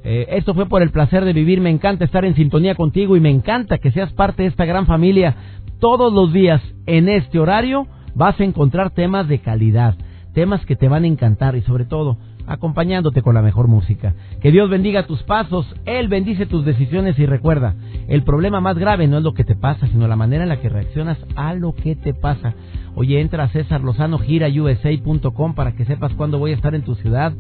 Eh, 0.05 0.27
esto 0.31 0.55
fue 0.55 0.67
por 0.67 0.83
el 0.83 0.91
placer 0.91 1.25
de 1.25 1.33
vivir. 1.33 1.61
Me 1.61 1.71
encanta 1.71 2.05
estar 2.05 2.25
en 2.25 2.35
sintonía 2.35 2.75
contigo 2.75 3.17
y 3.17 3.21
me 3.21 3.31
encanta 3.31 3.79
que 3.79 3.91
seas 3.91 4.13
parte 4.13 4.43
de 4.43 4.49
esta 4.49 4.65
gran 4.65 4.87
familia. 4.87 5.37
Todos 5.81 6.13
los 6.13 6.33
días 6.33 6.63
en 6.87 7.09
este 7.09 7.39
horario 7.39 7.87
vas 8.15 8.39
a 8.41 8.45
encontrar 8.45 8.91
temas 8.91 9.29
de 9.29 9.41
calidad, 9.41 9.97
temas 10.39 10.65
que 10.67 10.77
te 10.77 10.87
van 10.87 11.03
a 11.03 11.09
encantar 11.09 11.57
y 11.57 11.63
sobre 11.63 11.85
todo 11.85 12.17
acompañándote 12.47 13.23
con 13.23 13.35
la 13.35 13.43
mejor 13.43 13.67
música. 13.67 14.15
Que 14.41 14.53
Dios 14.53 14.71
bendiga 14.71 15.05
tus 15.05 15.25
pasos, 15.25 15.67
Él 15.85 16.07
bendice 16.07 16.47
tus 16.47 16.65
decisiones 16.65 17.19
y 17.19 17.27
recuerda, 17.27 17.75
el 18.07 18.23
problema 18.23 18.61
más 18.61 18.79
grave 18.79 19.09
no 19.09 19.19
es 19.19 19.25
lo 19.25 19.35
que 19.35 19.43
te 19.43 19.57
pasa, 19.57 19.89
sino 19.89 20.07
la 20.07 20.15
manera 20.15 20.45
en 20.45 20.49
la 20.49 20.61
que 20.61 20.69
reaccionas 20.69 21.19
a 21.35 21.55
lo 21.55 21.75
que 21.75 21.97
te 21.97 22.15
pasa. 22.15 22.55
Oye, 22.95 23.21
entra 23.21 23.43
a 23.43 23.49
César 23.49 23.81
Lozano 23.81 24.19
USA.com 24.19 25.55
para 25.57 25.73
que 25.73 25.85
sepas 25.85 26.15
cuándo 26.15 26.39
voy 26.39 26.53
a 26.53 26.55
estar 26.55 26.77
en 26.77 26.83
tu 26.83 26.95
ciudad. 26.95 27.33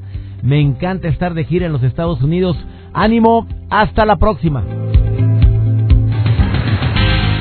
Me 0.42 0.60
encanta 0.60 1.06
estar 1.06 1.34
de 1.34 1.44
gira 1.44 1.66
en 1.66 1.72
los 1.72 1.84
Estados 1.84 2.20
Unidos. 2.20 2.56
Ánimo, 2.92 3.46
hasta 3.70 4.04
la 4.06 4.16
próxima. 4.16 4.64